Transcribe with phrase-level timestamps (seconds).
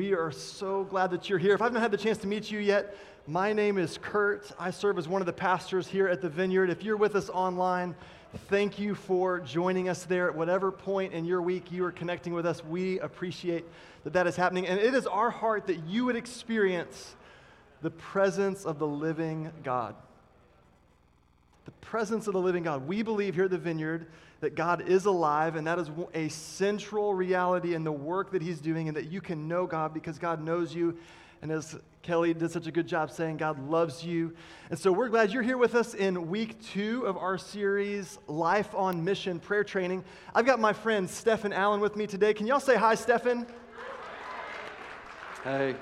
[0.00, 1.52] We are so glad that you're here.
[1.52, 4.50] If I've not had the chance to meet you yet, my name is Kurt.
[4.58, 6.70] I serve as one of the pastors here at the Vineyard.
[6.70, 7.94] If you're with us online,
[8.48, 12.32] thank you for joining us there at whatever point in your week you are connecting
[12.32, 12.64] with us.
[12.64, 13.66] We appreciate
[14.04, 14.66] that that is happening.
[14.66, 17.14] And it is our heart that you would experience
[17.82, 19.94] the presence of the living God.
[21.70, 22.88] The presence of the living God.
[22.88, 24.06] We believe here at the Vineyard
[24.40, 28.60] that God is alive, and that is a central reality in the work that He's
[28.60, 30.96] doing, and that you can know God because God knows you.
[31.42, 34.34] And as Kelly did such a good job saying, God loves you.
[34.70, 38.74] And so we're glad you're here with us in week two of our series, Life
[38.74, 40.02] on Mission Prayer Training.
[40.34, 42.34] I've got my friend Stefan Allen with me today.
[42.34, 43.46] Can y'all say hi, Stefan?
[45.44, 45.76] Hey.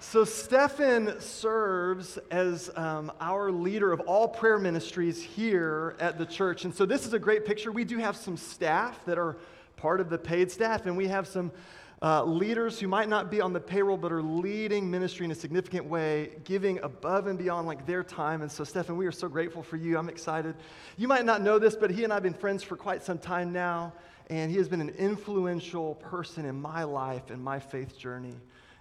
[0.00, 6.64] So, Stefan serves as um, our leader of all prayer ministries here at the church.
[6.64, 7.72] And so, this is a great picture.
[7.72, 9.36] We do have some staff that are
[9.76, 11.50] part of the paid staff, and we have some
[12.00, 15.34] uh, leaders who might not be on the payroll but are leading ministry in a
[15.34, 18.40] significant way, giving above and beyond like their time.
[18.40, 19.98] And so, Stefan, we are so grateful for you.
[19.98, 20.54] I'm excited.
[20.96, 23.18] You might not know this, but he and I have been friends for quite some
[23.18, 23.92] time now,
[24.30, 28.36] and he has been an influential person in my life and my faith journey.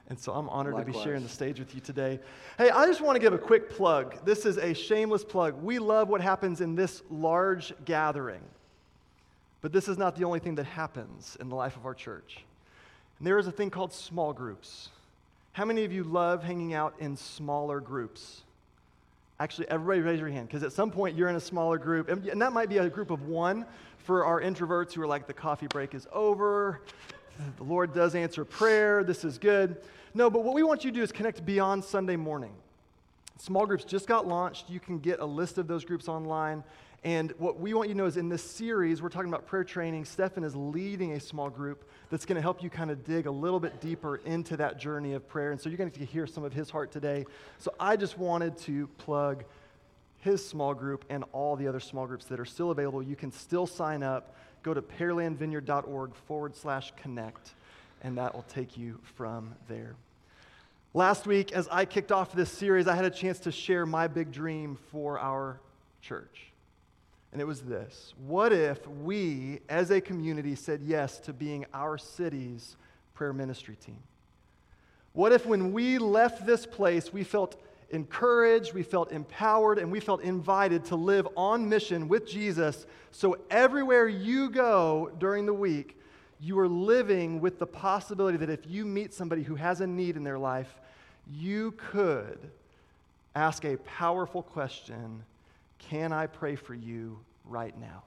[0.10, 0.94] And so I'm honored Likewise.
[0.96, 2.20] to be sharing the stage with you today.
[2.58, 4.24] Hey, I just want to give a quick plug.
[4.24, 5.62] This is a shameless plug.
[5.62, 8.42] We love what happens in this large gathering,
[9.62, 12.46] but this is not the only thing that happens in the life of our church.
[13.18, 14.90] And there is a thing called small groups.
[15.52, 18.44] How many of you love hanging out in smaller groups?
[19.40, 22.42] Actually, everybody raise your hand because at some point you're in a smaller group, and
[22.42, 23.66] that might be a group of one
[23.98, 26.82] for our introverts who are like, the coffee break is over,
[27.58, 29.78] the Lord does answer prayer, this is good.
[30.14, 32.54] No, but what we want you to do is connect beyond Sunday morning.
[33.38, 34.70] Small groups just got launched.
[34.70, 36.64] You can get a list of those groups online.
[37.04, 39.64] And what we want you to know is in this series, we're talking about prayer
[39.64, 40.06] training.
[40.06, 43.32] Stefan is leading a small group that's going to help you kind of dig a
[43.32, 45.52] little bit deeper into that journey of prayer.
[45.52, 47.26] And so you're going to hear some of his heart today.
[47.60, 49.44] So I just wanted to plug
[50.20, 53.04] his small group and all the other small groups that are still available.
[53.04, 54.36] You can still sign up.
[54.64, 57.52] Go to pearlandvineyard.org forward slash connect,
[58.02, 59.96] and that will take you from there.
[60.94, 64.08] Last week, as I kicked off this series, I had a chance to share my
[64.08, 65.60] big dream for our
[66.02, 66.52] church.
[67.32, 71.98] And it was this What if we, as a community, said yes to being our
[71.98, 72.76] city's
[73.14, 74.00] prayer ministry team?
[75.14, 80.00] What if, when we left this place, we felt encouraged, we felt empowered, and we
[80.00, 86.00] felt invited to live on mission with Jesus so everywhere you go during the week,
[86.40, 90.18] you are living with the possibility that if you meet somebody who has a need
[90.18, 90.76] in their life,
[91.32, 92.38] you could
[93.36, 95.24] ask a powerful question
[95.80, 98.04] Can I pray for you right now?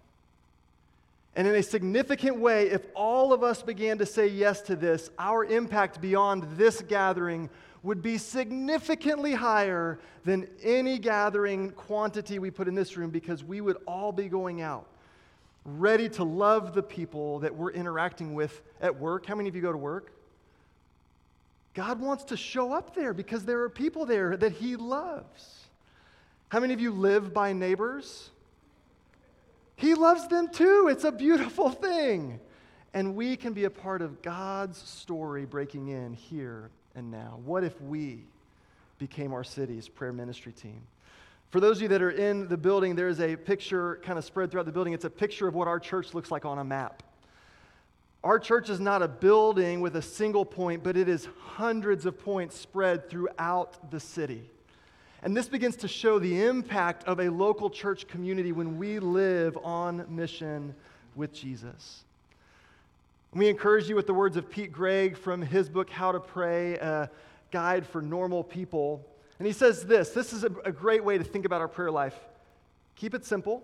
[1.34, 5.10] And in a significant way, if all of us began to say yes to this,
[5.18, 7.48] our impact beyond this gathering
[7.82, 13.60] would be significantly higher than any gathering quantity we put in this room because we
[13.60, 14.86] would all be going out
[15.64, 19.26] ready to love the people that we're interacting with at work.
[19.26, 20.12] How many of you go to work?
[21.74, 25.66] God wants to show up there because there are people there that He loves.
[26.48, 28.30] How many of you live by neighbors?
[29.76, 30.88] He loves them too.
[30.90, 32.40] It's a beautiful thing.
[32.92, 37.38] And we can be a part of God's story breaking in here and now.
[37.44, 38.24] What if we
[38.98, 40.82] became our city's prayer ministry team?
[41.50, 44.24] For those of you that are in the building, there is a picture kind of
[44.24, 44.92] spread throughout the building.
[44.92, 47.02] It's a picture of what our church looks like on a map.
[48.22, 52.18] Our church is not a building with a single point, but it is hundreds of
[52.18, 54.48] points spread throughout the city.
[55.22, 59.58] And this begins to show the impact of a local church community when we live
[59.62, 60.74] on mission
[61.14, 62.04] with Jesus.
[63.32, 66.74] We encourage you with the words of Pete Greig from his book, How to Pray,
[66.74, 67.08] a
[67.52, 69.06] guide for normal people.
[69.38, 71.90] And he says this this is a, a great way to think about our prayer
[71.90, 72.18] life.
[72.96, 73.62] Keep it simple.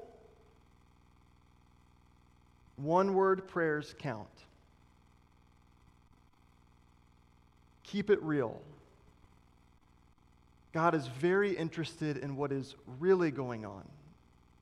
[2.77, 4.28] One word prayers count.
[7.83, 8.60] Keep it real.
[10.72, 13.83] God is very interested in what is really going on,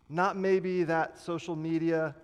[0.09, 2.15] not maybe that social media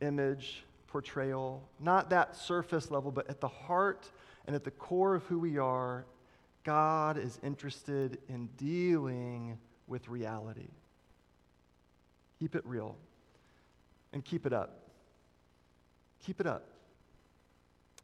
[0.00, 0.65] image
[0.96, 4.10] portrayal, not that surface level, but at the heart
[4.46, 6.06] and at the core of who we are,
[6.64, 10.70] God is interested in dealing with reality.
[12.40, 12.96] Keep it real
[14.14, 14.88] and keep it up.
[16.24, 16.64] Keep it up.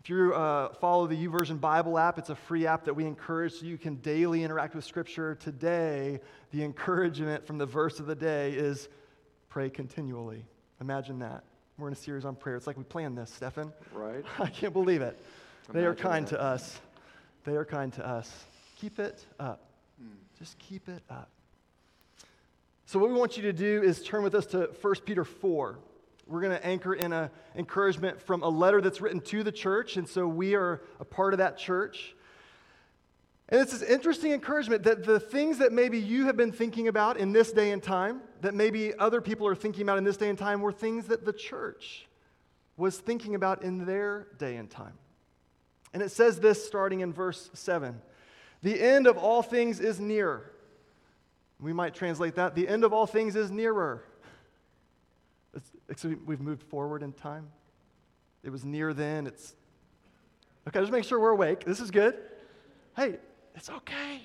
[0.00, 3.54] If you uh, follow the YouVersion Bible app, it's a free app that we encourage
[3.54, 5.34] so you can daily interact with Scripture.
[5.34, 8.90] Today, the encouragement from the verse of the day is
[9.48, 10.44] pray continually.
[10.82, 11.44] Imagine that.
[11.82, 12.54] We're in a series on prayer.
[12.54, 13.72] It's like we planned this, Stefan.
[13.92, 14.24] Right.
[14.38, 15.18] I can't believe it.
[15.72, 16.36] They are kind that.
[16.36, 16.78] to us.
[17.42, 18.32] They are kind to us.
[18.76, 19.66] Keep it up.
[20.00, 20.14] Hmm.
[20.38, 21.28] Just keep it up.
[22.86, 25.80] So, what we want you to do is turn with us to 1 Peter 4.
[26.28, 29.96] We're going to anchor in an encouragement from a letter that's written to the church,
[29.96, 32.14] and so we are a part of that church.
[33.48, 37.16] And it's this interesting encouragement that the things that maybe you have been thinking about
[37.16, 40.28] in this day and time, that maybe other people are thinking about in this day
[40.28, 42.06] and time, were things that the church
[42.76, 44.94] was thinking about in their day and time.
[45.92, 48.00] And it says this starting in verse 7
[48.62, 50.50] The end of all things is near.
[51.60, 54.04] We might translate that the end of all things is nearer.
[56.24, 57.50] We've moved forward in time.
[58.42, 59.26] It was near then.
[59.26, 59.54] It's
[60.66, 61.64] okay, just make sure we're awake.
[61.64, 62.16] This is good.
[62.96, 63.18] Hey,
[63.54, 64.20] it's okay.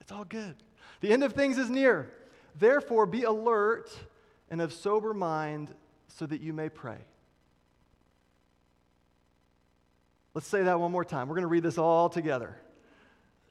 [0.00, 0.56] It's all good.
[1.00, 2.10] The end of things is near.
[2.58, 3.90] Therefore, be alert
[4.50, 5.68] and of sober mind
[6.08, 6.98] so that you may pray.
[10.34, 11.28] Let's say that one more time.
[11.28, 12.56] We're going to read this all together.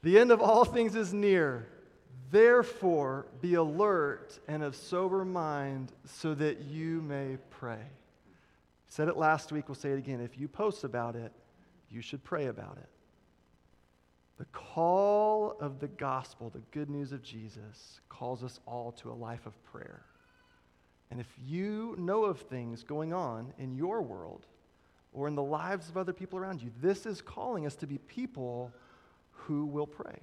[0.02, 1.68] The end of all things is near.
[2.30, 7.82] Therefore, be alert and of sober mind so that you may pray.
[8.88, 10.20] said it last week, we'll say it again.
[10.20, 11.32] If you post about it,
[11.90, 12.88] you should pray about it.
[14.40, 19.12] The call of the gospel, the good news of Jesus, calls us all to a
[19.12, 20.00] life of prayer.
[21.10, 24.46] And if you know of things going on in your world
[25.12, 27.98] or in the lives of other people around you, this is calling us to be
[27.98, 28.72] people
[29.30, 30.20] who will pray.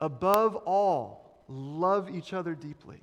[0.00, 2.98] Above all, love each other deeply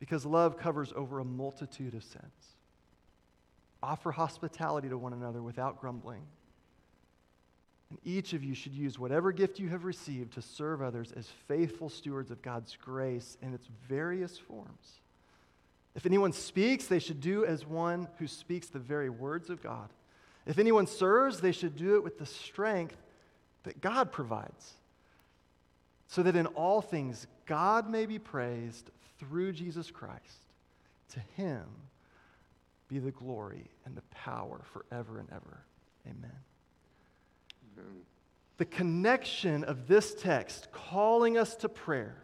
[0.00, 2.56] because love covers over a multitude of sins.
[3.80, 6.22] Offer hospitality to one another without grumbling.
[7.92, 11.26] And each of you should use whatever gift you have received to serve others as
[11.46, 15.00] faithful stewards of God's grace in its various forms.
[15.94, 19.90] If anyone speaks, they should do as one who speaks the very words of God.
[20.46, 22.96] If anyone serves, they should do it with the strength
[23.64, 24.72] that God provides,
[26.06, 30.46] so that in all things God may be praised through Jesus Christ.
[31.10, 31.64] To him
[32.88, 35.60] be the glory and the power forever and ever.
[36.06, 36.32] Amen.
[38.58, 42.16] The connection of this text calling us to prayer,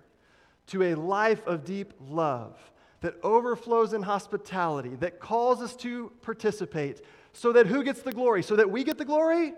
[0.69, 2.57] to a life of deep love
[3.01, 7.01] that overflows in hospitality, that calls us to participate,
[7.33, 8.43] so that who gets the glory?
[8.43, 9.55] So that we get the glory?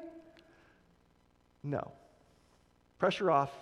[1.62, 1.92] No.
[2.98, 3.52] Pressure off.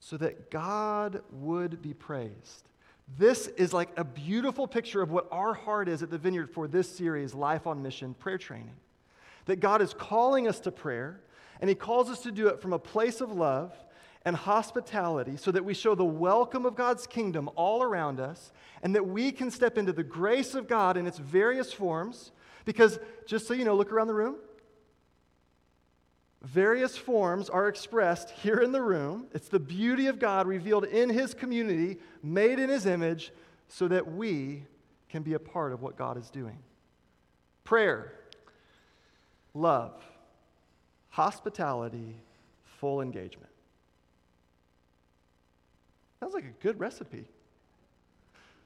[0.00, 2.68] So that God would be praised.
[3.16, 6.68] This is like a beautiful picture of what our heart is at the Vineyard for
[6.68, 8.76] this series, Life on Mission Prayer Training
[9.48, 11.22] that God is calling us to prayer,
[11.60, 13.74] and He calls us to do it from a place of love
[14.24, 18.52] and hospitality so that we show the welcome of God's kingdom all around us,
[18.82, 22.30] and that we can step into the grace of God in its various forms.
[22.66, 24.36] Because, just so you know, look around the room.
[26.42, 29.28] Various forms are expressed here in the room.
[29.32, 33.32] It's the beauty of God revealed in His community, made in His image,
[33.66, 34.64] so that we
[35.08, 36.58] can be a part of what God is doing.
[37.64, 38.17] Prayer
[39.58, 39.92] love,
[41.08, 42.16] hospitality,
[42.78, 43.50] full engagement.
[46.20, 47.26] Sounds like a good recipe.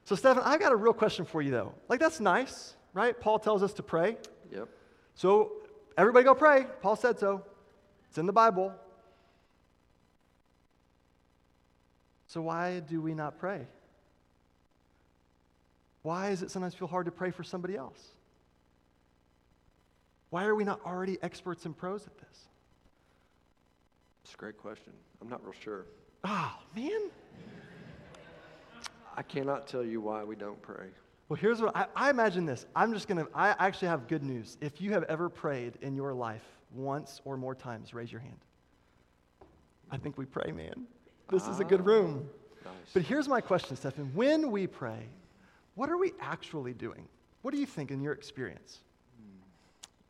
[0.05, 1.73] So, Stefan, I got a real question for you, though.
[1.87, 3.19] Like, that's nice, right?
[3.19, 4.17] Paul tells us to pray.
[4.51, 4.67] Yep.
[5.15, 5.51] So,
[5.97, 6.65] everybody go pray.
[6.81, 7.43] Paul said so.
[8.09, 8.73] It's in the Bible.
[12.27, 13.67] So, why do we not pray?
[16.01, 18.13] Why does it sometimes feel hard to pray for somebody else?
[20.33, 22.47] Why are we not already experts and pros at this?
[24.23, 24.91] It's a great question.
[25.21, 25.85] I'm not real sure.
[26.23, 27.11] Oh, man.
[29.15, 30.87] I cannot tell you why we don't pray.
[31.29, 32.65] Well, here's what I, I imagine this.
[32.75, 34.57] I'm just going to, I actually have good news.
[34.59, 36.41] If you have ever prayed in your life
[36.73, 38.39] once or more times, raise your hand.
[39.91, 40.87] I think we pray, man.
[41.29, 42.27] This is a good room.
[42.65, 42.73] Ah, nice.
[42.91, 44.09] But here's my question, Stefan.
[44.15, 45.05] When we pray,
[45.75, 47.07] what are we actually doing?
[47.43, 48.79] What do you think in your experience?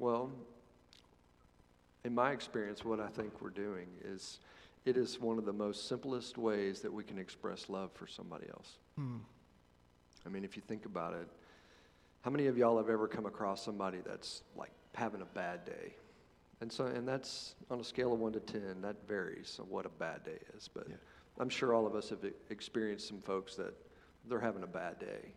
[0.04, 0.32] Well,
[2.04, 4.40] in my experience, what I think we're doing is
[4.84, 8.48] it is one of the most simplest ways that we can express love for somebody
[8.50, 8.80] else.
[8.98, 9.20] Hmm.
[10.26, 11.30] I mean, if you think about it,
[12.20, 15.96] how many of y'all have ever come across somebody that's like having a bad day?
[16.60, 18.82] And so, and that's on a scale of one to ten.
[18.82, 20.68] That varies on what a bad day is.
[20.68, 20.96] But yeah.
[21.40, 23.74] I'm sure all of us have experienced some folks that
[24.28, 25.32] they're having a bad day,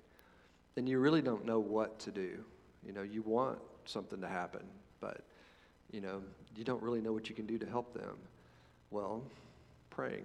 [0.76, 2.44] and you really don't know what to do.
[2.84, 4.62] You know, you want something to happen,
[5.00, 5.22] but
[5.92, 6.22] you know,
[6.56, 8.16] you don't really know what you can do to help them.
[8.90, 9.22] Well,
[9.90, 10.24] praying.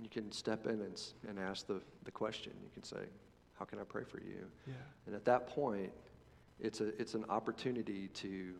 [0.00, 2.52] You can step in and, and ask the, the question.
[2.62, 3.04] You can say,
[3.58, 4.46] How can I pray for you?
[4.66, 4.74] Yeah.
[5.06, 5.92] And at that point,
[6.60, 8.54] it's, a, it's an opportunity to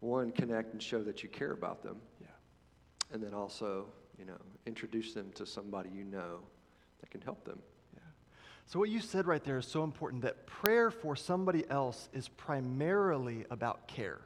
[0.00, 2.26] one, connect and show that you care about them, Yeah.
[3.12, 3.86] and then also,
[4.18, 6.40] you know, introduce them to somebody you know
[7.00, 7.58] that can help them.
[8.68, 12.26] So, what you said right there is so important that prayer for somebody else is
[12.26, 14.20] primarily about care.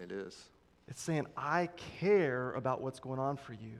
[0.00, 0.40] It is.
[0.86, 1.68] It's saying, I
[2.00, 3.78] care about what's going on for you.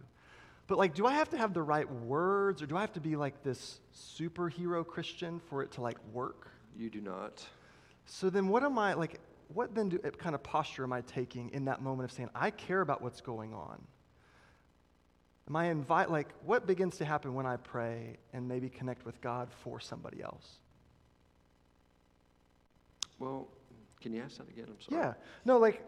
[0.66, 3.00] But, like, do I have to have the right words or do I have to
[3.00, 6.48] be like this superhero Christian for it to, like, work?
[6.76, 7.46] You do not.
[8.06, 9.20] So, then what am I, like,
[9.54, 12.30] what then do, eh, kind of posture am I taking in that moment of saying,
[12.34, 13.80] I care about what's going on?
[15.48, 19.20] Am I invite, like, what begins to happen when I pray and maybe connect with
[19.20, 20.58] God for somebody else?
[23.18, 23.46] Well,
[24.00, 24.66] can you ask that again?
[24.68, 25.02] I'm sorry.
[25.02, 25.14] Yeah.
[25.44, 25.82] No, like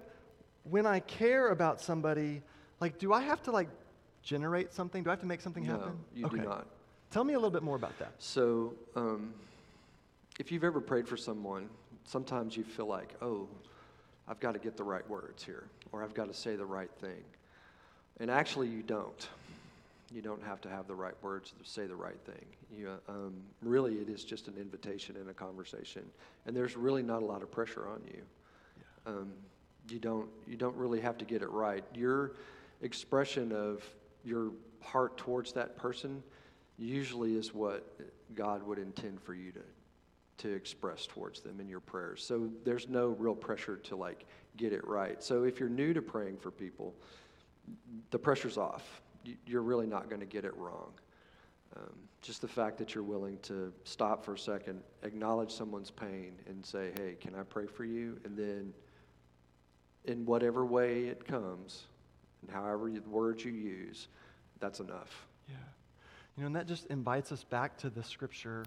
[0.65, 2.43] when I care about somebody,
[2.81, 3.69] like do I have to like
[4.23, 5.03] generate something?
[5.03, 5.99] Do I have to make something No, happen?
[6.15, 6.67] you do not.
[7.11, 8.13] Tell me a little bit more about that.
[8.19, 9.33] So, um,
[10.39, 11.69] if you've ever prayed for someone,
[12.05, 13.49] sometimes you feel like, oh,
[14.27, 16.91] I've got to get the right words here, or I've got to say the right
[17.01, 17.25] thing.
[18.21, 19.29] And actually, you don't.
[20.11, 22.47] You don't have to have the right words to say the right thing.
[22.75, 26.03] You, um, really, it is just an invitation and a conversation,
[26.47, 28.23] and there's really not a lot of pressure on you.
[29.07, 29.33] Um,
[29.89, 30.29] you don't.
[30.47, 31.85] You don't really have to get it right.
[31.95, 32.33] Your
[32.81, 33.83] expression of
[34.25, 36.23] your heart towards that person
[36.79, 37.87] usually is what
[38.35, 39.61] God would intend for you to
[40.39, 42.25] to express towards them in your prayers.
[42.25, 44.25] So there's no real pressure to like
[44.57, 45.23] get it right.
[45.23, 46.95] So if you're new to praying for people,
[48.11, 49.03] the pressure's off.
[49.29, 50.93] You- You're really not going to get it wrong.
[51.77, 51.93] Um,
[52.23, 56.65] just the fact that you're willing to stop for a second, acknowledge someone's pain, and
[56.65, 58.73] say, "Hey, can I pray for you?" And then,
[60.05, 61.87] in whatever way it comes,
[62.43, 64.09] and however the words you use,
[64.61, 65.27] that's enough.
[65.49, 65.57] Yeah.
[66.37, 68.65] You know, and that just invites us back to the scripture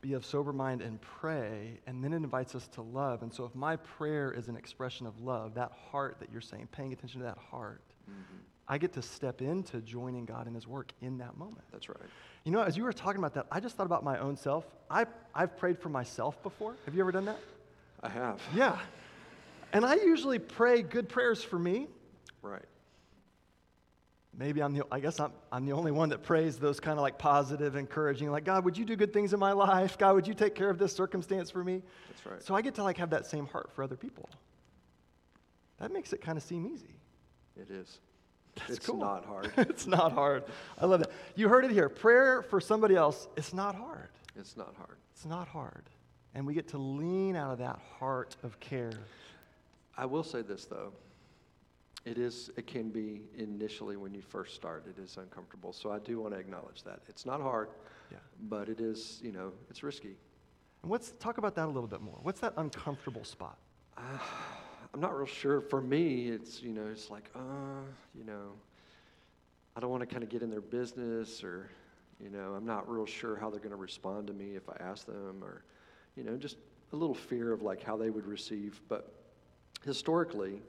[0.00, 3.22] be of sober mind and pray, and then it invites us to love.
[3.22, 6.68] And so, if my prayer is an expression of love, that heart that you're saying,
[6.72, 7.82] paying attention to that heart,
[8.68, 11.64] I get to step into joining God in His work in that moment.
[11.72, 11.98] That's right.
[12.44, 14.66] You know, as you were talking about that, I just thought about my own self.
[14.90, 16.76] I, I've prayed for myself before.
[16.84, 17.38] Have you ever done that?
[18.02, 18.40] I have.
[18.54, 18.78] Yeah.
[19.72, 21.88] And I usually pray good prayers for me.
[22.42, 22.64] Right.
[24.36, 27.02] Maybe I'm the, I guess I'm, I'm the only one that prays those kind of
[27.02, 29.98] like positive, encouraging, like, God, would you do good things in my life?
[29.98, 31.82] God, would you take care of this circumstance for me?
[32.08, 32.42] That's right.
[32.42, 34.28] So I get to like have that same heart for other people.
[35.80, 36.94] That makes it kind of seem easy.
[37.56, 37.98] It is.
[38.60, 38.96] That's it's cool.
[38.98, 39.52] not hard.
[39.56, 40.44] it's not hard.
[40.80, 41.10] I love that.
[41.36, 41.88] You heard it here.
[41.88, 44.08] Prayer for somebody else, it's not hard.
[44.36, 44.96] It's not hard.
[45.12, 45.84] It's not hard.
[46.34, 48.92] And we get to lean out of that heart of care.
[49.96, 50.92] I will say this though.
[52.04, 55.72] It is it can be initially when you first start, it is uncomfortable.
[55.72, 57.00] So I do want to acknowledge that.
[57.08, 57.68] It's not hard,
[58.10, 58.18] Yeah.
[58.48, 60.16] but it is, you know, it's risky.
[60.82, 62.18] And let's talk about that a little bit more.
[62.22, 63.58] What's that uncomfortable spot?
[63.96, 64.57] Ah,
[64.98, 65.60] I'm not real sure.
[65.60, 67.84] For me, it's, you know, it's like, uh,
[68.16, 68.50] you know,
[69.76, 71.70] I don't want to kind of get in their business or,
[72.20, 74.74] you know, I'm not real sure how they're going to respond to me if I
[74.80, 75.62] ask them or,
[76.16, 76.56] you know, just
[76.92, 78.80] a little fear of like how they would receive.
[78.88, 79.14] But
[79.84, 80.62] historically,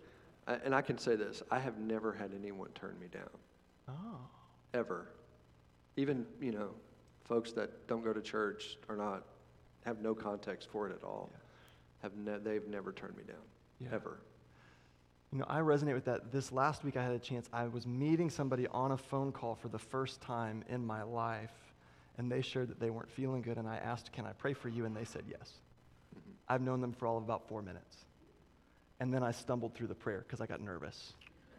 [0.45, 3.29] and I can say this, I have never had anyone turn me down,
[3.87, 4.19] Oh.
[4.75, 5.07] ever.
[5.97, 6.69] Even, you know,
[7.25, 9.23] folks that don't go to church or not,
[9.85, 11.31] have no context for it at all,
[12.03, 13.37] have ne- they've never turned me down,
[13.79, 13.89] Yeah.
[13.93, 14.19] ever.
[15.31, 16.31] You know, I resonate with that.
[16.31, 17.47] This last week, I had a chance.
[17.53, 21.53] I was meeting somebody on a phone call for the first time in my life,
[22.17, 23.57] and they shared that they weren't feeling good.
[23.57, 24.85] And I asked, Can I pray for you?
[24.85, 25.53] And they said yes.
[26.17, 26.31] Mm-hmm.
[26.47, 28.05] I've known them for all of about four minutes.
[28.99, 31.13] And then I stumbled through the prayer because I got nervous.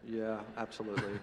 [0.08, 1.18] Yeah, absolutely.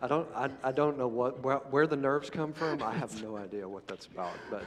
[0.00, 2.82] I don't, I, I don't know what, where, where the nerves come from.
[2.82, 4.32] I have no idea what that's about.
[4.50, 4.64] But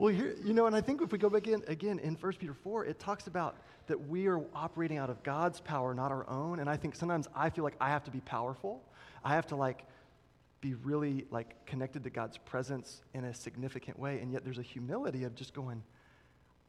[0.00, 2.32] Well, here, you know, and I think if we go back in again in 1
[2.38, 6.26] Peter 4, it talks about that we are operating out of God's power, not our
[6.26, 6.60] own.
[6.60, 8.82] And I think sometimes I feel like I have to be powerful.
[9.22, 9.84] I have to like
[10.62, 14.20] be really like connected to God's presence in a significant way.
[14.20, 15.82] And yet there's a humility of just going,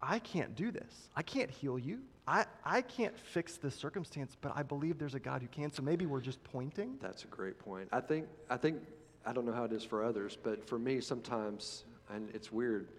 [0.02, 1.08] I can't do this.
[1.16, 2.00] I can't heal you.
[2.28, 5.72] I, I can't fix this circumstance, but I believe there's a God who can.
[5.72, 6.98] So maybe we're just pointing.
[7.02, 7.88] that's a great point.
[7.94, 8.82] I think, I think,
[9.26, 12.90] I don't know how it is for others, but for me, sometimes, and it's weird,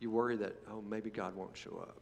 [0.00, 2.00] you worry that, oh, maybe God won't show up.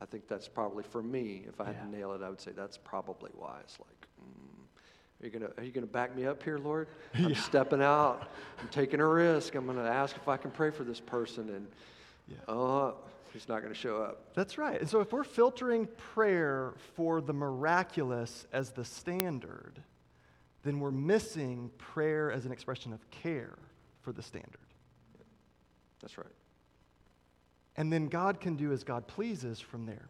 [0.00, 2.50] I think that's probably, for me, if I had to nail it, I would say
[2.54, 3.60] that's probably why.
[3.62, 6.88] It's like, mm, are you gonna, are you gonna back me up here, Lord?
[7.14, 8.28] I'm stepping out.
[8.60, 9.54] I'm taking a risk.
[9.54, 11.66] I'm gonna ask if I can pray for this person, and
[12.28, 12.36] Yeah.
[12.48, 12.96] oh,
[13.32, 14.34] he's not gonna show up.
[14.34, 14.80] That's right.
[14.80, 19.82] And so if we're filtering prayer for the miraculous as the standard,
[20.62, 23.56] then we're missing prayer as an expression of care
[24.02, 24.58] for the standard.
[26.02, 26.26] That's right.
[27.76, 30.08] And then God can do as God pleases from there.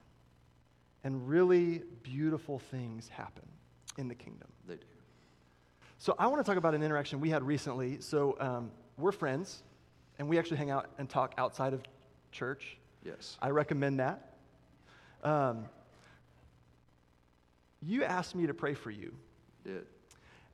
[1.06, 3.44] and really beautiful things happen
[3.96, 4.48] in the kingdom.
[4.66, 4.86] They do.
[5.98, 8.00] So I want to talk about an interaction we had recently.
[8.00, 9.62] So um, we're friends,
[10.18, 11.82] and we actually hang out and talk outside of
[12.32, 12.76] church.
[13.04, 13.38] Yes.
[13.40, 14.34] I recommend that.
[15.22, 15.66] Um,
[17.80, 19.14] you asked me to pray for you.
[19.62, 19.86] Did.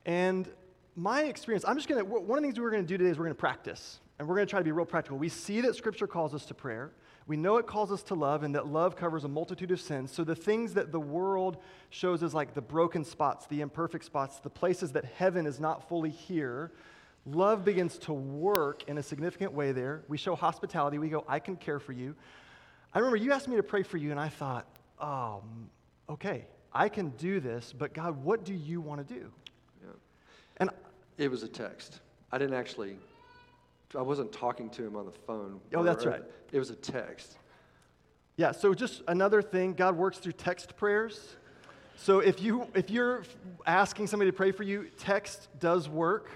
[0.05, 0.47] And
[0.95, 3.09] my experience, I'm just going to, one of the things we're going to do today
[3.09, 3.99] is we're going to practice.
[4.19, 5.17] And we're going to try to be real practical.
[5.17, 6.91] We see that Scripture calls us to prayer.
[7.25, 10.11] We know it calls us to love and that love covers a multitude of sins.
[10.11, 11.57] So the things that the world
[11.89, 15.87] shows as like the broken spots, the imperfect spots, the places that heaven is not
[15.87, 16.71] fully here,
[17.25, 20.03] love begins to work in a significant way there.
[20.07, 20.97] We show hospitality.
[20.97, 22.15] We go, I can care for you.
[22.93, 24.67] I remember you asked me to pray for you, and I thought,
[24.99, 25.41] oh,
[26.09, 29.31] okay, I can do this, but God, what do you want to do?
[29.81, 29.91] Yeah.
[30.57, 30.69] And
[31.17, 32.01] It was a text.
[32.31, 32.97] I didn't actually,
[33.99, 35.59] I wasn't talking to him on the phone.
[35.73, 36.23] Oh, that's right.
[36.51, 37.37] It was a text.
[38.35, 41.35] Yeah, so just another thing, God works through text prayers.
[41.95, 43.23] So if you if you're
[43.65, 46.31] asking somebody to pray for you, text does work.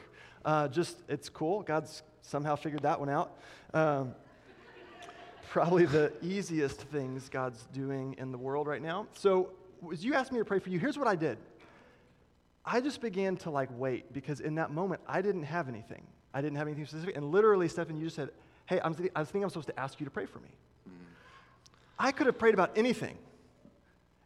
[0.45, 1.63] Uh, just it's cool.
[1.63, 3.37] God's somehow figured that one out.
[3.73, 4.13] Um,
[5.49, 9.07] probably the easiest things God's doing in the world right now.
[9.13, 9.49] So
[9.91, 11.37] as you asked me to pray for you, here's what I did.
[12.63, 16.05] I just began to like wait because in that moment I didn't have anything.
[16.37, 17.17] I didn't have anything specific.
[17.17, 18.29] And literally, Stephen, you just said,
[18.67, 20.49] "Hey, I'm th- I think I'm supposed to ask you to pray for me."
[20.87, 20.91] Mm.
[21.97, 23.17] I could have prayed about anything.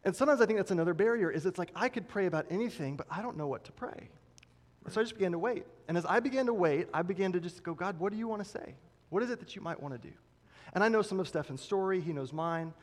[0.04, 2.96] And sometimes I think that's another barrier is it's like I could pray about anything,
[2.96, 4.10] but I don't know what to pray.
[4.84, 5.64] And so I just began to wait.
[5.88, 8.28] And as I began to wait, I began to just go, God, what do you
[8.28, 8.74] want to say?
[9.08, 10.14] What is it that you might want to do?
[10.74, 12.74] And I know some of Stefan's story, he knows mine.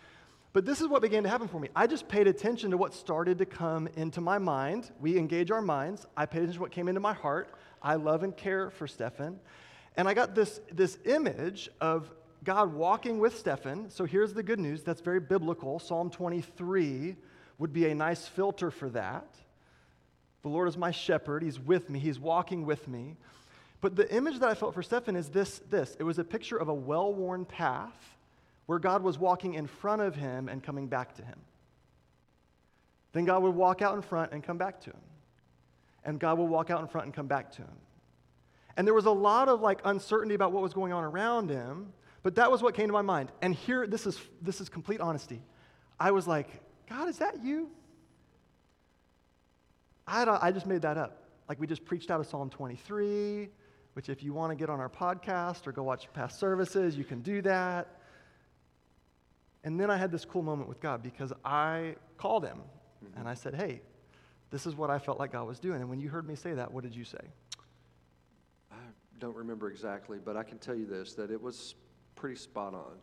[0.51, 1.69] But this is what began to happen for me.
[1.75, 4.91] I just paid attention to what started to come into my mind.
[5.00, 6.07] We engage our minds.
[6.17, 7.53] I paid attention to what came into my heart.
[7.81, 9.39] I love and care for Stefan.
[9.95, 12.12] And I got this, this image of
[12.43, 13.89] God walking with Stefan.
[13.89, 15.79] So here's the good news that's very biblical.
[15.79, 17.15] Psalm 23
[17.57, 19.27] would be a nice filter for that.
[20.41, 21.43] The Lord is my shepherd.
[21.43, 22.00] He's with me.
[22.00, 23.17] He's walking with me.
[23.82, 25.95] But the image that I felt for Stefan is this, this.
[25.99, 28.17] It was a picture of a well-worn path
[28.65, 31.39] where God was walking in front of him and coming back to him.
[33.13, 35.01] Then God would walk out in front and come back to him.
[36.10, 37.78] And God will walk out in front and come back to him.
[38.76, 41.93] And there was a lot of like uncertainty about what was going on around him,
[42.24, 43.32] but that was what came to my mind.
[43.43, 45.39] And here, this is, this is complete honesty.
[46.00, 46.48] I was like,
[46.89, 47.69] God, is that you?
[50.08, 51.26] I, I just made that up.
[51.48, 53.48] Like we just preached out of Psalm 23,
[53.93, 57.04] which if you want to get on our podcast or go watch past services, you
[57.04, 58.00] can do that.
[59.63, 62.62] And then I had this cool moment with God because I called him
[63.15, 63.82] and I said, Hey,
[64.51, 65.81] this is what I felt like God was doing.
[65.81, 67.19] And when you heard me say that, what did you say?
[68.71, 68.75] I
[69.19, 71.75] don't remember exactly, but I can tell you this that it was
[72.15, 72.97] pretty spot on.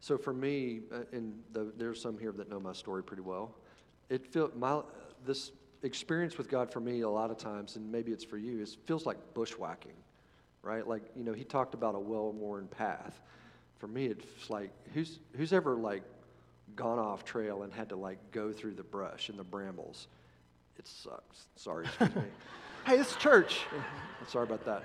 [0.00, 3.54] So for me, uh, and the, there's some here that know my story pretty well.
[4.08, 4.82] It felt my
[5.26, 8.60] this experience with God for me a lot of times, and maybe it's for you,
[8.60, 9.96] is feels like bushwhacking,
[10.62, 10.86] right?
[10.86, 13.20] Like you know, he talked about a well-worn path.
[13.78, 16.02] For me, it's like who's who's ever like
[16.76, 20.08] gone off trail and had to like go through the brush and the brambles.
[20.80, 21.46] It sucks.
[21.56, 22.22] Sorry, excuse me.
[22.86, 23.60] Hey, it's church.
[24.26, 24.82] Sorry about that.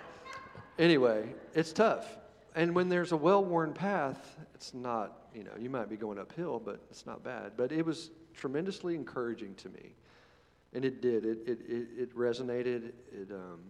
[0.78, 2.18] Anyway, it's tough.
[2.54, 6.20] And when there's a well worn path, it's not, you know, you might be going
[6.20, 7.54] uphill, but it's not bad.
[7.56, 9.96] But it was tremendously encouraging to me.
[10.74, 11.26] And it did.
[11.26, 12.92] It, it, it, it resonated.
[13.14, 13.62] It, um,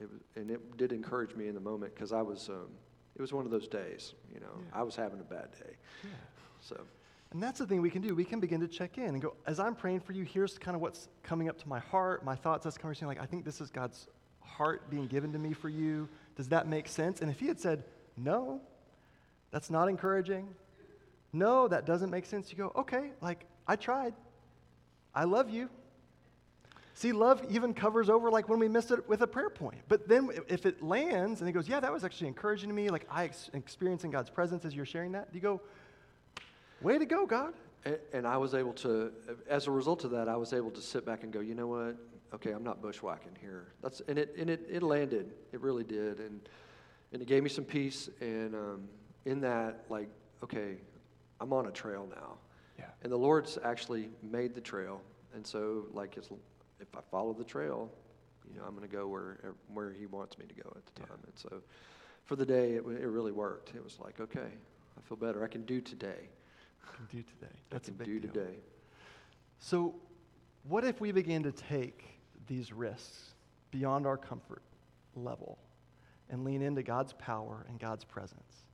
[0.00, 2.66] it, and it did encourage me in the moment because I was, um,
[3.14, 4.80] it was one of those days, you know, Yeah.
[4.80, 5.76] I was having a bad day.
[6.02, 6.10] Yeah.
[6.60, 6.80] So,
[7.30, 8.14] And that's the thing we can do.
[8.14, 10.74] We can begin to check in and go, as I'm praying for you, here's kind
[10.74, 13.06] of what's coming up to my heart, my thoughts, that's conversation.
[13.06, 14.08] Like, I think this is God's
[14.40, 16.08] heart being given to me for you.
[16.36, 17.20] Does that make sense?
[17.20, 17.84] And if he had said,
[18.16, 18.60] no,
[19.50, 20.48] that's not encouraging.
[21.32, 22.50] No, that doesn't make sense.
[22.50, 24.14] You go, okay, like, I tried.
[25.14, 25.68] I love you.
[26.94, 29.78] See, love even covers over like when we miss it with a prayer point.
[29.86, 32.88] But then if it lands and he goes, yeah, that was actually encouraging to me,
[32.88, 35.60] like I ex- experiencing God's presence as you're sharing that, you go,
[36.82, 37.54] way to go, God.
[38.12, 39.12] And I was able to,
[39.48, 41.66] as a result of that, I was able to sit back and go, you know
[41.68, 41.96] what?
[42.34, 43.68] Okay, I'm not bushwhacking here.
[43.82, 45.32] That's and it and it, it landed.
[45.52, 46.46] It really did, and
[47.12, 48.10] and it gave me some peace.
[48.20, 48.88] And um,
[49.24, 50.10] in that, like,
[50.44, 50.76] okay,
[51.40, 52.34] I'm on a trail now,
[52.78, 52.84] Yeah.
[53.02, 55.00] and the Lord's actually made the trail.
[55.34, 56.28] And so, like, it's,
[56.80, 57.90] if I follow the trail,
[58.52, 59.38] you know, I'm going to go where
[59.72, 61.06] where He wants me to go at the Yeah.
[61.06, 61.18] time.
[61.24, 61.62] And so,
[62.26, 63.74] for the day, it, it really worked.
[63.74, 64.50] It was like, okay,
[64.98, 65.42] I feel better.
[65.42, 66.28] I can do today.
[66.96, 67.52] Can do today.
[67.70, 68.32] That's a big do deal.
[68.32, 68.56] today.
[69.58, 69.94] So,
[70.68, 72.04] what if we begin to take
[72.46, 73.30] these risks
[73.70, 74.62] beyond our comfort
[75.14, 75.58] level
[76.30, 78.64] and lean into God's power and God's presence?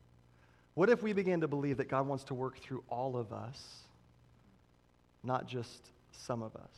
[0.74, 3.84] What if we begin to believe that God wants to work through all of us
[5.24, 6.70] not just some of us.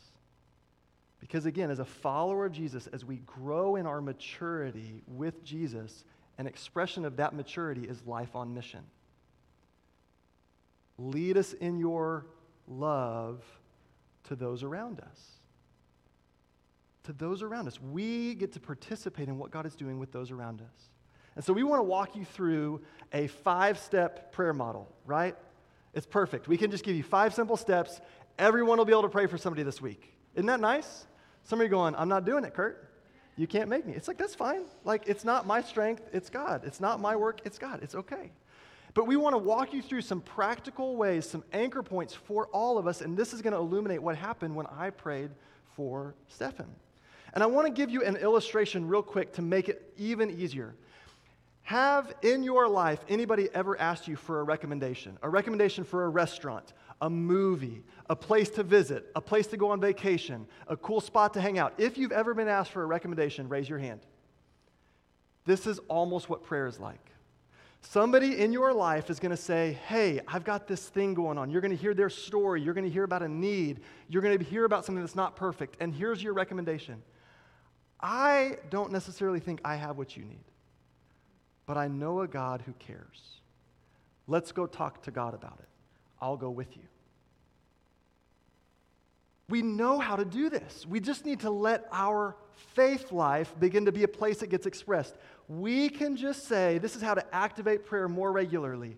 [1.19, 6.05] Because again, as a follower of Jesus, as we grow in our maturity with Jesus,
[6.37, 8.83] an expression of that maturity is life on mission.
[10.97, 12.25] Lead us in your
[12.67, 13.43] love
[14.25, 15.39] to those around us.
[17.03, 17.79] To those around us.
[17.81, 20.89] We get to participate in what God is doing with those around us.
[21.35, 22.81] And so we want to walk you through
[23.13, 25.35] a five step prayer model, right?
[25.93, 26.47] It's perfect.
[26.47, 28.01] We can just give you five simple steps.
[28.37, 30.13] Everyone will be able to pray for somebody this week.
[30.35, 31.05] Isn't that nice?
[31.43, 32.89] Somebody going, I'm not doing it, Kurt.
[33.37, 33.93] You can't make me.
[33.93, 34.63] It's like, that's fine.
[34.83, 36.63] Like, it's not my strength, it's God.
[36.65, 37.79] It's not my work, it's God.
[37.83, 38.31] It's okay.
[38.97, 42.79] But we want to walk you through some practical ways, some anchor points for all
[42.79, 45.29] of us, and this is going to illuminate what happened when I prayed
[45.75, 46.65] for Stefan.
[47.35, 50.73] And I want to give you an illustration real quick to make it even easier.
[51.61, 55.19] Have in your life anybody ever asked you for a recommendation?
[55.21, 59.69] A recommendation for a restaurant, a movie, a place to visit, a place to go
[59.69, 61.75] on vacation, a cool spot to hang out.
[61.77, 63.99] If you've ever been asked for a recommendation, raise your hand.
[65.45, 67.11] This is almost what prayer is like.
[67.89, 71.49] Somebody in your life is going to say, Hey, I've got this thing going on.
[71.49, 72.61] You're going to hear their story.
[72.61, 73.79] You're going to hear about a need.
[74.09, 75.77] You're going to hear about something that's not perfect.
[75.79, 77.01] And here's your recommendation.
[78.01, 80.43] I don't necessarily think I have what you need,
[81.65, 83.39] but I know a God who cares.
[84.27, 85.69] Let's go talk to God about it.
[86.21, 86.83] I'll go with you.
[89.49, 90.85] We know how to do this.
[90.85, 92.35] We just need to let our
[92.75, 95.15] faith life begin to be a place that gets expressed.
[95.47, 98.97] We can just say, This is how to activate prayer more regularly.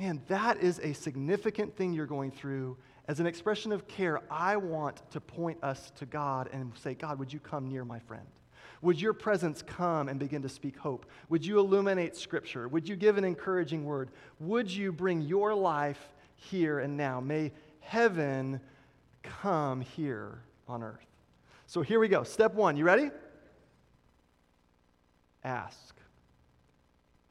[0.00, 2.76] Man, that is a significant thing you're going through.
[3.06, 7.20] As an expression of care, I want to point us to God and say, God,
[7.20, 8.26] would you come near my friend?
[8.82, 11.06] Would your presence come and begin to speak hope?
[11.28, 12.66] Would you illuminate Scripture?
[12.68, 14.10] Would you give an encouraging word?
[14.40, 17.20] Would you bring your life here and now?
[17.20, 18.60] May heaven
[19.42, 21.06] come here on earth.
[21.66, 22.22] So here we go.
[22.22, 22.76] Step one.
[22.76, 23.10] You ready?
[25.44, 25.94] Ask.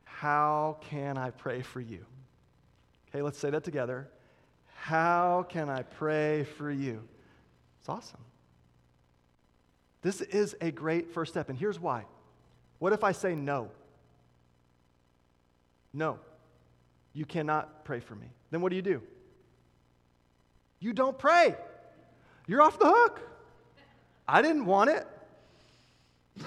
[0.03, 2.05] How can I pray for you?
[3.09, 4.09] Okay, let's say that together.
[4.73, 7.01] How can I pray for you?
[7.79, 8.21] It's awesome.
[10.01, 12.05] This is a great first step, and here's why.
[12.79, 13.71] What if I say no?
[15.93, 16.19] No,
[17.13, 18.27] you cannot pray for me.
[18.51, 19.01] Then what do you do?
[20.79, 21.55] You don't pray.
[22.47, 23.21] You're off the hook.
[24.27, 25.07] I didn't want it.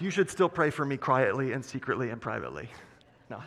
[0.00, 2.68] you should still pray for me quietly and secretly and privately.
[3.30, 3.42] No.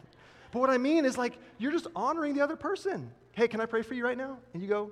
[0.52, 3.12] But what I mean is like you're just honoring the other person.
[3.34, 4.38] Hey, can I pray for you right now?
[4.54, 4.92] And you go,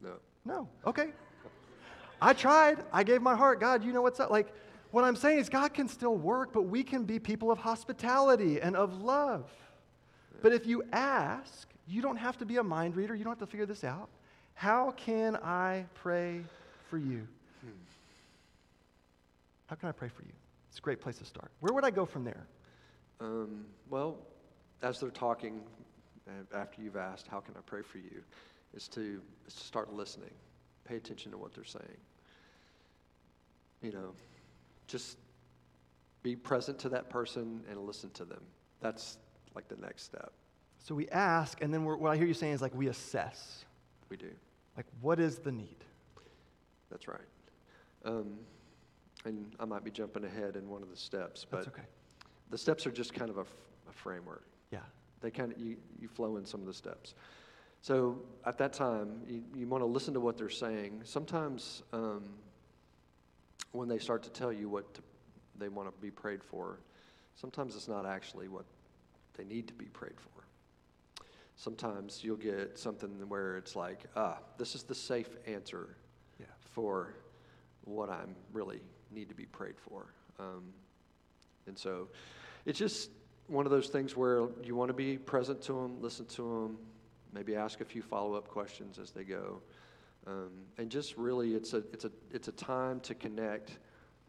[0.00, 0.14] No.
[0.44, 0.68] No.
[0.86, 1.10] Okay.
[2.22, 2.84] I tried.
[2.92, 3.60] I gave my heart.
[3.60, 4.30] God, you know what's up.
[4.30, 4.52] Like
[4.90, 8.60] what I'm saying is God can still work, but we can be people of hospitality
[8.60, 9.50] and of love.
[10.42, 13.14] But if you ask, you don't have to be a mind reader.
[13.14, 14.08] You don't have to figure this out.
[14.54, 16.40] How can I pray
[16.88, 17.26] for you?
[19.66, 20.32] How can I pray for you?
[20.68, 21.50] It's a great place to start.
[21.60, 22.46] Where would I go from there?
[23.20, 24.18] Um, well,
[24.82, 25.60] as they're talking,
[26.54, 28.22] after you've asked, how can I pray for you,
[28.74, 30.30] is to, is to start listening.
[30.84, 31.84] Pay attention to what they're saying.
[33.82, 34.12] You know,
[34.86, 35.18] just
[36.22, 38.42] be present to that person and listen to them.
[38.80, 39.18] That's
[39.54, 40.32] like the next step.
[40.82, 43.64] So we ask, and then what I hear you saying is like we assess.
[44.08, 44.30] We do.
[44.76, 45.76] Like, what is the need?
[46.90, 47.20] That's right.
[48.04, 48.38] Um,
[49.24, 51.82] and I might be jumping ahead in one of the steps, but That's okay.
[52.50, 53.54] the steps are just kind of a, f-
[53.88, 54.44] a framework.
[54.70, 54.78] Yeah.
[55.20, 57.14] They kind of, you, you flow in some of the steps.
[57.82, 61.02] So at that time, you, you want to listen to what they're saying.
[61.04, 62.24] Sometimes um,
[63.72, 65.02] when they start to tell you what to,
[65.58, 66.78] they want to be prayed for,
[67.36, 68.64] sometimes it's not actually what
[69.36, 70.44] they need to be prayed for.
[71.60, 75.94] Sometimes you'll get something where it's like, ah, this is the safe answer
[76.38, 76.46] Yeah.
[76.58, 77.12] for
[77.84, 80.06] what I'm really need to be prayed for.
[80.38, 80.72] Um,
[81.66, 82.08] and so
[82.64, 83.10] it's just
[83.46, 86.78] one of those things where you want to be present to them, listen to them,
[87.34, 89.60] maybe ask a few follow up questions as they go.
[90.26, 93.76] Um, and just really, it's a, it's, a, it's a time to connect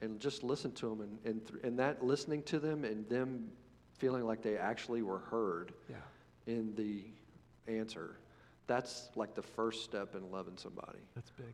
[0.02, 1.00] and just listen to them.
[1.00, 3.52] And, and, th- and that listening to them and them
[4.00, 5.96] feeling like they actually were heard Yeah.
[6.46, 7.06] in the
[7.68, 8.18] answer,
[8.68, 11.00] that's like the first step in loving somebody.
[11.16, 11.54] That's big.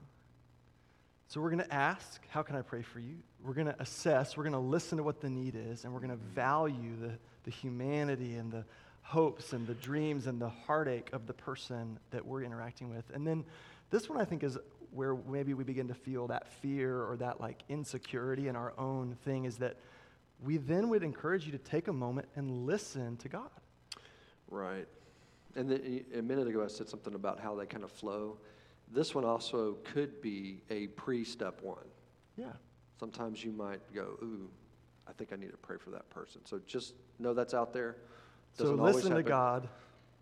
[1.30, 3.16] So we're going to ask, how can I pray for you?
[3.44, 6.00] We're going to assess, we're going to listen to what the need is, and we're
[6.00, 7.12] going to value the,
[7.44, 8.64] the humanity and the
[9.02, 13.04] hopes and the dreams and the heartache of the person that we're interacting with.
[13.14, 13.44] And then
[13.90, 14.58] this one I think is
[14.92, 19.18] where maybe we begin to feel that fear or that like insecurity in our own
[19.26, 19.76] thing is that
[20.44, 23.50] we then would encourage you to take a moment and listen to God.
[24.50, 24.88] Right.
[25.58, 28.38] And then a minute ago, I said something about how they kind of flow.
[28.94, 31.84] This one also could be a pre step one.
[32.38, 32.54] Yeah.
[33.00, 34.48] Sometimes you might go, ooh,
[35.08, 36.42] I think I need to pray for that person.
[36.46, 37.98] So just know that's out there.
[38.54, 39.24] So Doesn't always listen to.
[39.24, 39.68] God,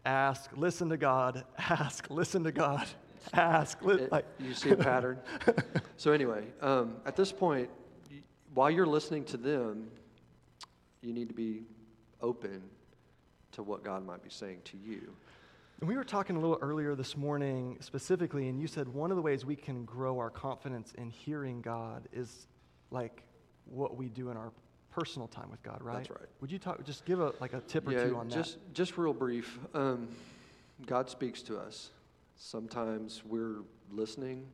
[0.05, 2.87] ask, listen to God, ask, listen to God,
[3.33, 3.81] ask.
[3.83, 5.19] Li- It- like, you see a pattern.
[5.97, 7.69] so anyway, um, at this point,
[8.53, 9.89] while you're listening to them,
[11.01, 11.63] you need to be
[12.21, 12.63] open
[13.55, 15.15] to what God might be saying to you.
[15.79, 19.17] And we were talking a little earlier this morning specifically, and you said one of
[19.17, 22.47] the ways we can grow our confidence in hearing God is
[22.91, 23.23] like
[23.65, 24.51] what we do in our
[24.91, 25.97] personal time with God, right?
[25.97, 26.29] That's right.
[26.39, 28.35] Would you talk, just give a, like a tip or yeah, two on that?
[28.35, 29.59] just just real brief.
[29.73, 30.07] Um,
[30.85, 31.91] God speaks to us.
[32.37, 34.45] Sometimes we're listening,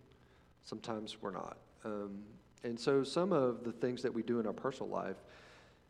[0.63, 1.57] sometimes we're not.
[1.85, 2.19] Um,
[2.63, 5.17] and so some of the things that we do in our personal life,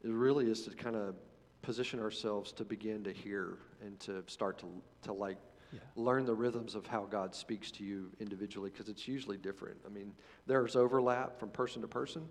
[0.04, 1.16] it really is to kind of
[1.62, 4.68] position ourselves to begin to hear and to start to
[5.04, 5.38] to like
[5.72, 5.80] Yeah.
[5.96, 9.78] learn the rhythms of how God speaks to you individually because it's usually different.
[9.86, 10.14] I mean,
[10.46, 12.28] there's overlap from person to person,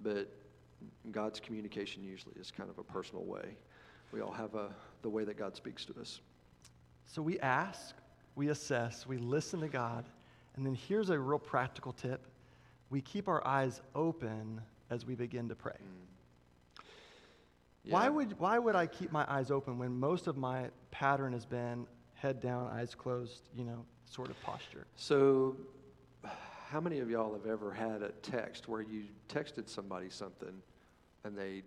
[0.00, 0.28] but
[1.10, 3.56] God's communication usually is kind of a personal way.
[4.12, 4.70] We all have a,
[5.02, 6.20] the way that God speaks to us.
[7.06, 7.96] So we ask,
[8.36, 10.04] we assess, we listen to God,
[10.54, 12.26] and then here's a real practical tip
[12.90, 15.76] we keep our eyes open as we begin to pray.
[15.78, 15.86] Why
[17.88, 18.08] Yeah.
[18.10, 21.86] would, why would I keep my eyes open when most of my pattern has been
[22.14, 24.86] head down, eyes closed, you know, sort of posture?
[24.96, 25.56] So,
[26.68, 30.52] how many of y'all have ever had a text where you texted somebody something
[31.24, 31.62] and they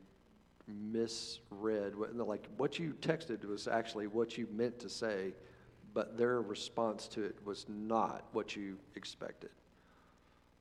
[0.68, 5.34] misread what, like what you texted was actually what you meant to say,
[5.94, 9.50] but their response to it was not what you expected?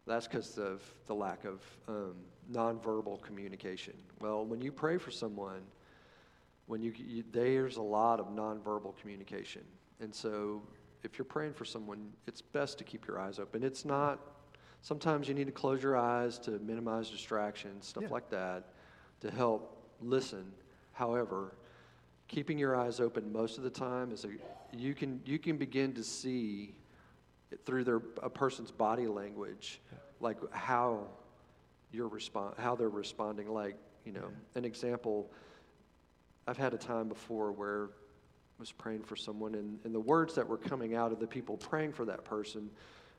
[0.06, 2.14] That's because of the lack of um,
[2.50, 3.94] nonverbal communication.
[4.20, 5.62] Well, when you pray for someone,
[6.66, 9.62] when you, you there's a lot of nonverbal communication,
[10.00, 10.62] and so
[11.02, 13.62] if you're praying for someone, it's best to keep your eyes open.
[13.62, 14.18] It's not.
[14.82, 18.10] Sometimes you need to close your eyes to minimize distractions, stuff Yeah.
[18.10, 18.72] like that,
[19.20, 20.52] to help listen.
[20.92, 21.54] However,
[22.28, 24.28] keeping your eyes open most of the time is a
[24.72, 26.74] you can you can begin to see
[27.64, 29.80] through their a person's body language,
[30.20, 31.06] like how
[31.92, 33.52] you're respond how they're responding.
[33.52, 35.30] Like you know, an example.
[36.46, 40.34] I've had a time before where I was praying for someone, and, and the words
[40.34, 42.70] that were coming out of the people praying for that person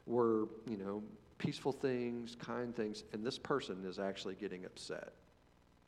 [0.06, 1.04] were you know
[1.38, 5.14] peaceful things, kind things, and this person is actually getting upset.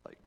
[0.06, 0.18] Like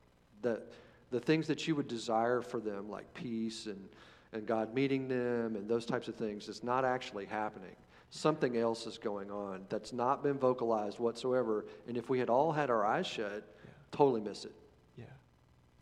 [0.42, 0.62] the
[1.10, 3.88] the things that you would desire for them, like peace and
[4.32, 7.76] and God meeting them and those types of things, is not actually happening.
[8.10, 11.66] Something else is going on that's not been vocalized whatsoever.
[11.88, 13.46] And if we had all had our eyes shut,
[13.90, 14.54] totally miss it.
[14.96, 15.04] Yeah.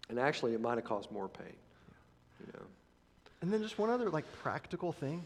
[0.08, 1.54] And actually, it might have caused more pain.
[2.40, 2.64] You know.
[3.42, 5.24] And then just one other like practical thing.